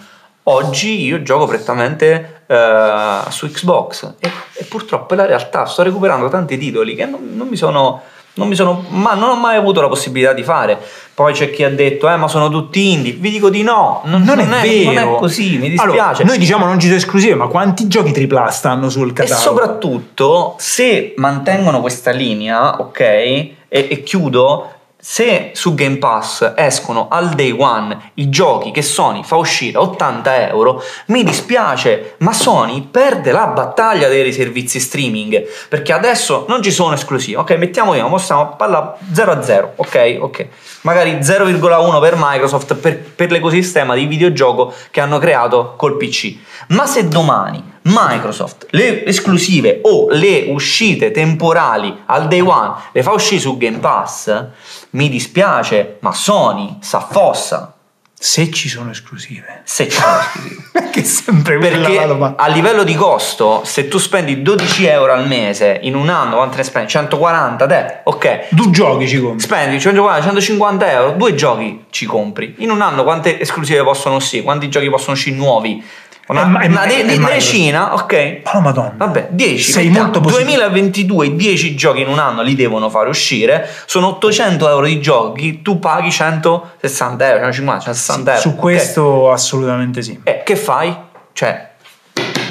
Oggi 0.47 1.05
io 1.05 1.23
gioco 1.23 1.47
prettamente 1.47 2.43
eh, 2.47 3.19
su 3.29 3.49
Xbox 3.49 4.15
e, 4.19 4.31
e, 4.55 4.65
purtroppo 4.65 5.15
è 5.15 5.17
la 5.17 5.27
realtà. 5.27 5.65
Sto 5.65 5.83
recuperando 5.83 6.29
tanti 6.29 6.59
titoli 6.59 6.97
che 6.97 7.07
non, 7.07 7.31
non 7.35 7.47
mi 7.47 7.57
sono 7.57 8.03
non, 8.35 8.49
mi 8.49 8.55
sono, 8.55 8.85
ma 8.89 9.15
non 9.15 9.31
ho 9.31 9.37
mai 9.37 9.57
avuto 9.57 9.81
la 9.81 9.89
possibilità 9.89 10.33
di 10.33 10.43
fare. 10.43 10.79
Poi 11.15 11.33
c'è 11.33 11.51
chi 11.51 11.63
ha 11.63 11.71
detto, 11.71 12.09
eh, 12.09 12.17
ma 12.17 12.27
sono 12.27 12.49
tutti 12.49 12.93
indie. 12.93 13.13
Vi 13.13 13.31
dico 13.31 13.49
di 13.49 13.63
no, 13.63 14.03
non, 14.05 14.23
non, 14.23 14.39
non, 14.39 14.53
è, 14.53 14.63
vero. 14.63 14.93
non 14.93 15.15
è 15.15 15.19
così, 15.19 15.59
mi 15.59 15.71
dispiace. 15.71 15.83
Allora, 15.83 16.25
noi 16.25 16.39
diciamo 16.39 16.67
non 16.67 16.81
ci 16.81 16.87
sono 16.87 16.99
esclusive, 16.99 17.35
ma 17.37 17.47
quanti 17.47 17.87
giochi 17.87 18.27
AAA 18.29 18.51
stanno 18.51 18.91
sul 18.91 19.13
catalogo? 19.13 19.41
E 19.41 19.43
soprattutto, 19.43 20.55
se 20.59 21.15
mantengono 21.17 21.81
questa 21.81 22.11
linea, 22.11 22.81
ok, 22.81 23.01
e, 23.01 23.53
e 23.69 24.03
chiudo, 24.03 24.74
se 25.07 25.51
su 25.53 25.75
Game 25.75 25.99
Pass 25.99 26.55
escono 26.57 27.09
al 27.11 27.35
day 27.35 27.51
one 27.51 28.13
i 28.15 28.31
giochi 28.31 28.71
che 28.71 28.81
Sony 28.81 29.23
fa 29.23 29.37
uscire 29.37 29.77
a 29.77 29.83
80 29.83 30.49
euro, 30.49 30.83
mi 31.09 31.23
dispiace, 31.23 32.15
ma 32.21 32.33
Sony 32.33 32.89
perde 32.91 33.31
la 33.31 33.49
battaglia 33.49 34.09
dei 34.09 34.33
servizi 34.33 34.81
streaming 34.81 35.47
perché 35.69 35.93
adesso 35.93 36.47
non 36.49 36.63
ci 36.63 36.71
sono 36.71 36.95
esclusivi. 36.95 37.35
Ok, 37.35 37.51
mettiamo 37.51 37.93
io, 37.93 38.09
possiamo 38.09 38.57
parlare 38.57 38.95
0 39.13 39.31
a 39.33 39.43
0, 39.43 39.73
ok? 39.77 40.17
Ok, 40.21 40.47
magari 40.81 41.19
0,1 41.19 42.01
per 42.01 42.15
Microsoft 42.17 42.75
per, 42.77 42.99
per 42.99 43.31
l'ecosistema 43.31 43.95
di 43.95 44.07
videogioco 44.07 44.73
che 44.91 45.03
hanno 45.03 45.19
creato 45.19 45.75
col 45.77 45.99
PC. 45.99 46.35
Ma 46.69 46.87
se 46.87 47.07
domani 47.09 47.73
Microsoft 47.87 48.67
le 48.71 49.05
esclusive 49.05 49.81
o 49.83 50.09
le 50.11 50.47
uscite 50.49 51.11
temporali 51.11 51.95
al 52.07 52.29
day 52.29 52.41
one 52.41 52.75
le 52.93 53.03
fa 53.03 53.13
uscire 53.13 53.41
su 53.41 53.57
Game 53.57 53.79
Pass, 53.79 54.47
mi 54.91 55.09
dispiace, 55.09 55.99
ma 56.01 56.13
Sony 56.13 56.79
s'affossa. 56.81 57.75
Se 58.17 58.51
ci 58.51 58.71
sono 58.71 58.91
esclusive. 58.91 59.61
Se 59.65 59.87
ci 59.87 60.01
sono 60.01 60.19
esclusive. 60.19 60.63
Perché 60.73 61.05
sempre 61.05 61.59
Perché 61.59 61.99
a 62.37 62.47
livello 62.47 62.85
di 62.85 62.95
costo, 62.95 63.63
se 63.65 63.89
tu 63.89 63.99
spendi 63.99 64.41
12 64.41 64.87
euro 64.87 65.13
al 65.13 65.27
mese 65.27 65.81
in 65.83 65.95
un 65.95 66.09
anno, 66.09 66.37
quanto 66.37 66.57
ne 66.57 66.63
spendi? 66.63 66.89
140, 66.89 67.67
te, 67.67 68.01
ok. 68.05 68.47
Due 68.51 68.71
giochi 68.71 69.09
ci 69.09 69.21
compri. 69.21 69.41
Spendi 69.41 69.79
140, 69.79 70.23
150 70.23 70.91
euro, 70.91 71.11
due 71.19 71.35
giochi 71.35 71.85
ci 71.91 72.07
compri. 72.07 72.55
In 72.59 72.71
un 72.71 72.81
anno 72.81 73.03
quante 73.03 73.39
esclusive 73.39 73.83
possono 73.83 74.15
uscire? 74.15 74.43
Quanti 74.43 74.71
giochi 74.71 74.89
possono 74.89 75.13
uscire 75.13 75.37
nuovi? 75.37 75.85
Una, 76.27 76.61
è, 76.61 76.67
una 76.69 76.87
de- 76.87 77.05
de- 77.05 77.19
decina, 77.19 77.93
ok. 77.93 78.41
Oh 78.55 78.61
madonna. 78.61 78.95
Vabbè, 78.97 79.29
10. 79.31 79.73
Sei 79.73 79.91
molto 79.91 80.21
positivo. 80.21 80.49
2022, 80.49 81.37
10 81.37 81.75
giochi 81.75 82.01
in 82.01 82.09
un 82.09 82.19
anno 82.19 82.41
li 82.41 82.55
devono 82.55 82.89
fare 82.89 83.11
uscire. 83.11 83.69
Sono 83.85 84.09
800 84.09 84.69
euro 84.69 84.87
di 84.87 85.01
giochi, 85.01 85.61
tu 85.61 85.79
paghi 85.79 86.11
160 86.11 87.27
euro, 87.27 87.39
150, 87.41 87.81
160 87.81 88.31
euro. 88.31 88.41
Su 88.41 88.57
questo 88.57 89.05
okay. 89.05 89.33
assolutamente 89.35 90.01
sì. 90.01 90.19
E 90.23 90.43
che 90.43 90.57
fai? 90.57 90.97
Cioè, 91.35 91.73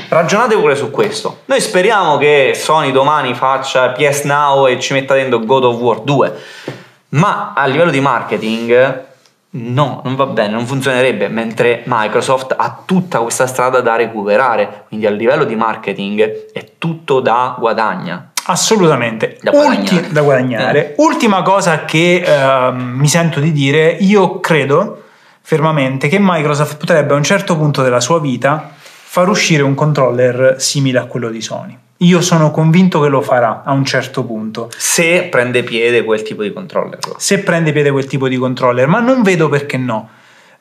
ragionate 0.09 0.55
pure 0.55 0.75
su 0.75 0.91
questo. 0.91 1.39
Noi 1.45 1.59
speriamo 1.59 2.17
che 2.17 2.53
Sony 2.55 2.91
domani 2.91 3.33
faccia 3.33 3.89
PS 3.89 4.23
Now 4.23 4.67
e 4.67 4.79
ci 4.79 4.93
metta 4.93 5.15
dentro 5.15 5.39
God 5.39 5.63
of 5.63 5.79
War 5.79 6.01
2. 6.01 6.33
Ma 7.09 7.53
a 7.55 7.65
livello 7.65 7.91
di 7.91 7.99
marketing 7.99 9.11
No, 9.55 10.01
non 10.03 10.15
va 10.15 10.25
bene, 10.25 10.53
non 10.53 10.65
funzionerebbe, 10.65 11.27
mentre 11.27 11.83
Microsoft 11.85 12.55
ha 12.57 12.81
tutta 12.85 13.19
questa 13.19 13.45
strada 13.45 13.81
da 13.81 13.95
recuperare, 13.95 14.85
quindi 14.87 15.05
a 15.05 15.11
livello 15.11 15.43
di 15.43 15.55
marketing 15.55 16.51
è 16.51 16.71
tutto 16.79 17.19
da 17.19 17.55
guadagna. 17.59 18.31
Assolutamente, 18.45 19.37
da 19.41 19.51
guadagnare. 19.51 19.95
Ulti- 19.95 20.11
da 20.11 20.21
guadagnare. 20.21 20.89
Eh. 20.89 20.93
Ultima 20.97 21.43
cosa 21.43 21.85
che 21.85 22.23
uh, 22.25 22.73
mi 22.75 23.07
sento 23.07 23.39
di 23.39 23.51
dire, 23.51 23.91
io 23.99 24.39
credo 24.39 25.03
fermamente 25.41 26.07
che 26.07 26.17
Microsoft 26.19 26.77
potrebbe 26.77 27.13
a 27.13 27.17
un 27.17 27.23
certo 27.23 27.55
punto 27.55 27.83
della 27.83 27.99
sua 27.99 28.19
vita 28.19 28.71
far 28.75 29.29
uscire 29.29 29.61
un 29.61 29.75
controller 29.75 30.55
simile 30.57 30.97
a 30.97 31.05
quello 31.05 31.29
di 31.29 31.41
Sony. 31.41 31.77
Io 32.03 32.21
sono 32.21 32.51
convinto 32.51 32.99
che 32.99 33.07
lo 33.07 33.21
farà 33.21 33.63
a 33.65 33.71
un 33.71 33.85
certo 33.85 34.23
punto. 34.25 34.69
Se 34.75 35.23
prende 35.23 35.63
piede 35.63 36.03
quel 36.03 36.21
tipo 36.21 36.43
di 36.43 36.51
controller. 36.51 36.99
Se 37.17 37.39
prende 37.39 37.71
piede 37.71 37.91
quel 37.91 38.05
tipo 38.05 38.27
di 38.27 38.37
controller, 38.37 38.87
ma 38.87 38.99
non 38.99 39.23
vedo 39.23 39.47
perché 39.49 39.77
no. 39.77 40.09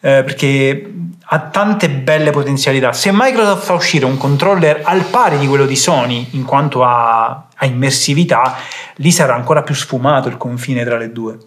Eh, 0.00 0.22
perché 0.24 0.92
ha 1.24 1.38
tante 1.40 1.88
belle 1.88 2.30
potenzialità. 2.30 2.92
Se 2.92 3.10
Microsoft 3.12 3.64
fa 3.64 3.72
uscire 3.74 4.04
un 4.04 4.16
controller 4.16 4.82
al 4.84 5.02
pari 5.04 5.38
di 5.38 5.46
quello 5.46 5.66
di 5.66 5.76
Sony 5.76 6.28
in 6.32 6.44
quanto 6.44 6.84
a, 6.84 7.46
a 7.54 7.66
immersività, 7.66 8.56
lì 8.96 9.10
sarà 9.10 9.34
ancora 9.34 9.62
più 9.62 9.74
sfumato 9.74 10.28
il 10.28 10.36
confine 10.36 10.84
tra 10.84 10.96
le 10.96 11.12
due. 11.12 11.38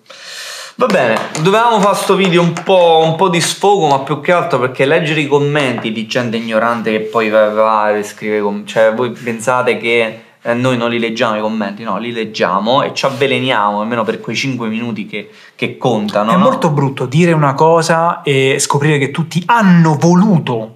Va 0.77 0.87
bene, 0.87 1.17
dovevamo 1.41 1.79
fare 1.79 1.93
questo 1.93 2.15
video 2.15 2.41
un 2.41 2.51
po', 2.51 3.01
un 3.01 3.15
po', 3.15 3.29
di 3.29 3.39
sfogo, 3.39 3.87
ma 3.87 3.99
più 3.99 4.19
che 4.19 4.33
altro 4.33 4.59
perché 4.59 4.83
leggere 4.83 5.21
i 5.21 5.27
commenti 5.27 5.93
di 5.93 6.05
gente 6.05 6.35
ignorante 6.35 6.91
che 6.91 6.99
poi 6.99 7.29
va, 7.29 7.47
va 7.47 7.95
e 7.95 8.03
scrive, 8.03 8.63
cioè 8.65 8.93
voi 8.93 9.11
pensate 9.11 9.77
che 9.77 10.19
eh, 10.41 10.53
noi 10.53 10.75
non 10.75 10.89
li 10.89 10.99
leggiamo 10.99 11.37
i 11.37 11.39
commenti, 11.39 11.83
no, 11.83 11.97
li 11.97 12.11
leggiamo 12.11 12.83
e 12.83 12.93
ci 12.93 13.05
avveleniamo 13.05 13.79
almeno 13.79 14.03
per 14.03 14.19
quei 14.19 14.35
5 14.35 14.67
minuti 14.67 15.05
che, 15.05 15.29
che 15.55 15.77
contano. 15.77 16.31
È 16.31 16.35
no? 16.35 16.41
molto 16.43 16.69
brutto 16.69 17.05
dire 17.05 17.31
una 17.31 17.53
cosa 17.53 18.21
e 18.21 18.57
scoprire 18.59 18.97
che 18.97 19.11
tutti 19.11 19.41
hanno 19.45 19.95
voluto 19.95 20.74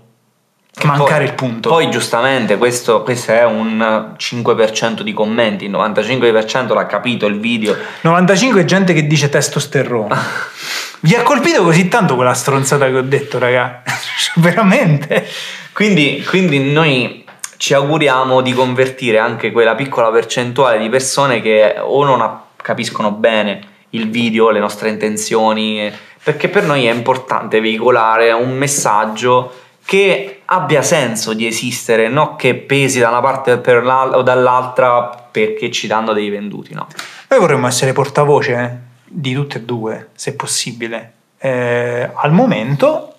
mancare 0.88 1.24
poi, 1.24 1.26
il 1.26 1.34
punto. 1.34 1.70
Poi 1.70 1.92
giustamente 1.92 2.58
questo, 2.58 3.04
questo, 3.04 3.32
è 3.32 3.44
un 3.46 4.14
5% 4.18 5.02
di 5.02 5.14
commenti, 5.14 5.66
il 5.66 5.72
95% 5.72 6.74
l'ha 6.74 6.86
capito 6.86 7.26
il 7.26 7.40
video. 7.40 7.76
95% 8.04 8.58
è 8.58 8.66
gente 8.66 8.94
che 8.94 9.08
dice 9.08 9.30
testosterone. 9.30 10.16
Vi 11.02 11.16
ha 11.16 11.24
colpito 11.24 11.64
così 11.64 11.88
tanto 11.88 12.16
quella 12.16 12.34
stronzata 12.34 12.86
che 12.88 12.98
ho 12.98 13.02
detto, 13.02 13.40
raga? 13.40 13.84
veramente. 14.36 15.26
Quindi, 15.72 16.24
quindi 16.28 16.60
noi 16.72 17.24
ci 17.58 17.74
auguriamo 17.74 18.42
di 18.42 18.54
convertire 18.54 19.18
anche 19.18 19.52
quella 19.52 19.76
piccola 19.76 20.10
percentuale 20.12 20.80
di 20.80 20.90
persone 20.90 21.42
che 21.42 21.76
o 21.80 22.04
non 22.04 22.40
capiscono 22.56 23.12
bene 23.12 23.62
il 23.92 24.10
video, 24.10 24.50
le 24.50 24.60
nostre 24.60 24.90
intenzioni, 24.90 25.92
perché 26.22 26.50
per 26.50 26.64
noi 26.64 26.86
è 26.86 26.92
importante 26.92 27.60
veicolare 27.60 28.32
un 28.32 28.56
messaggio 28.58 29.52
che 29.90 30.42
abbia 30.46 30.84
senso 30.84 31.34
di 31.34 31.48
esistere, 31.48 32.10
non 32.10 32.36
che 32.36 32.54
pesi 32.54 33.00
da 33.00 33.10
una 33.10 33.22
parte 33.22 33.54
o 33.54 34.22
dall'altra 34.22 35.06
perché 35.32 35.72
ci 35.72 35.88
danno 35.88 36.14
dei 36.14 36.30
venduti, 36.30 36.76
no? 36.76 36.86
Noi 37.28 37.40
vorremmo 37.40 37.66
essere 37.66 37.92
portavoce 37.92 38.54
eh, 38.54 38.70
di 39.04 39.34
tutte 39.34 39.58
e 39.58 39.62
due, 39.62 40.10
se 40.14 40.36
possibile. 40.36 41.14
Eh, 41.40 42.08
al 42.14 42.32
momento, 42.32 43.16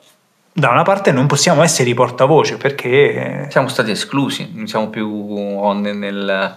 da 0.53 0.69
una 0.71 0.85
parte, 0.85 1.11
non 1.11 1.27
possiamo 1.27 1.65
essere 1.65 1.91
i 1.91 1.95
portavoce 1.95 2.57
perché 2.57 3.49
Siamo 3.51 3.67
stati 3.67 3.91
esclusi, 3.91 4.53
non 4.55 4.69
siamo 4.69 4.91
più 4.91 5.73
nel, 5.73 5.97
nel- 5.97 6.57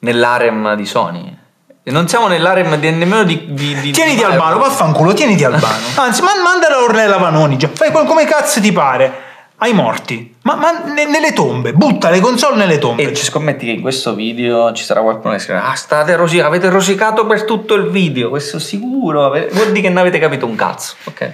nell'arem 0.00 0.74
di 0.74 0.84
Sony. 0.84 1.38
Non 1.84 2.08
siamo 2.08 2.26
nell'arem 2.26 2.74
di- 2.74 2.90
nemmeno 2.90 3.22
di... 3.22 3.54
di, 3.54 3.76
di 3.80 3.90
Tieniti 3.92 4.16
di- 4.16 4.24
Albano, 4.24 4.58
vaffanculo, 4.58 5.12
tieniti 5.12 5.44
Albano. 5.44 5.76
Anzi, 5.94 6.22
ma, 6.22 6.30
mandala 6.42 6.78
a 6.78 6.82
Ornella 6.82 7.18
Vanoni, 7.18 7.56
già. 7.56 7.68
fai 7.72 7.92
come 7.92 8.24
cazzo 8.24 8.60
ti 8.60 8.72
pare. 8.72 9.30
Ai 9.64 9.72
morti, 9.72 10.34
ma, 10.42 10.56
ma 10.56 10.82
ne- 10.92 11.06
nelle 11.06 11.32
tombe, 11.32 11.72
butta 11.72 12.10
le 12.10 12.20
console 12.20 12.56
nelle 12.56 12.76
tombe. 12.76 13.02
E 13.02 13.14
ci 13.14 13.24
scommetti 13.24 13.64
che 13.64 13.72
in 13.72 13.80
questo 13.80 14.14
video 14.14 14.72
ci 14.74 14.84
sarà 14.84 15.00
qualcuno 15.00 15.32
che 15.32 15.38
scrive 15.40 15.58
Ah, 15.58 15.74
state 15.74 16.14
rosi- 16.16 16.38
avete 16.40 16.68
rosicato 16.68 17.24
per 17.24 17.44
tutto 17.44 17.72
il 17.72 17.88
video, 17.88 18.28
questo 18.28 18.58
sicuro, 18.58 19.30
vuol 19.30 19.68
dire 19.72 19.80
che 19.80 19.88
non 19.88 19.96
avete 19.96 20.18
capito 20.18 20.44
un 20.44 20.54
cazzo. 20.54 20.96
Ok. 21.04 21.32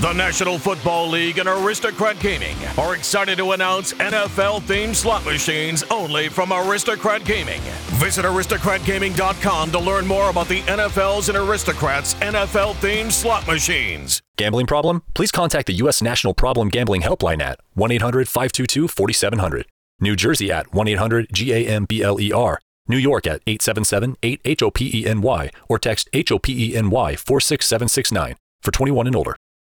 The 0.00 0.12
National 0.12 0.58
Football 0.58 1.08
League 1.08 1.38
and 1.38 1.48
Aristocrat 1.48 2.18
Gaming 2.18 2.56
are 2.76 2.96
excited 2.96 3.38
to 3.38 3.52
announce 3.52 3.92
NFL 3.94 4.62
themed 4.62 4.96
slot 4.96 5.24
machines 5.24 5.84
only 5.84 6.28
from 6.28 6.52
Aristocrat 6.52 7.24
Gaming. 7.24 7.60
Visit 8.00 8.24
aristocratgaming.com 8.24 9.70
to 9.70 9.78
learn 9.78 10.04
more 10.04 10.30
about 10.30 10.48
the 10.48 10.62
NFL's 10.62 11.28
and 11.28 11.38
Aristocrats 11.38 12.14
NFL 12.14 12.74
themed 12.74 13.12
slot 13.12 13.46
machines. 13.46 14.20
Gambling 14.36 14.66
problem? 14.66 15.04
Please 15.14 15.30
contact 15.30 15.68
the 15.68 15.74
U.S. 15.74 16.02
National 16.02 16.34
Problem 16.34 16.70
Gambling 16.70 17.02
Helpline 17.02 17.40
at 17.40 17.60
1 17.74 17.92
800 17.92 18.28
522 18.28 18.88
4700. 18.88 19.66
New 20.00 20.16
Jersey 20.16 20.50
at 20.50 20.74
1 20.74 20.88
800 20.88 21.28
GAMBLER. 21.28 22.58
New 22.88 22.98
York 22.98 23.26
at 23.28 23.42
877 23.46 24.16
8 24.24 24.42
HOPENY 24.44 25.50
or 25.68 25.78
text 25.78 26.08
HOPENY 26.12 27.16
46769 27.16 28.34
for 28.60 28.72
21 28.72 29.06
and 29.06 29.14
older. 29.14 29.36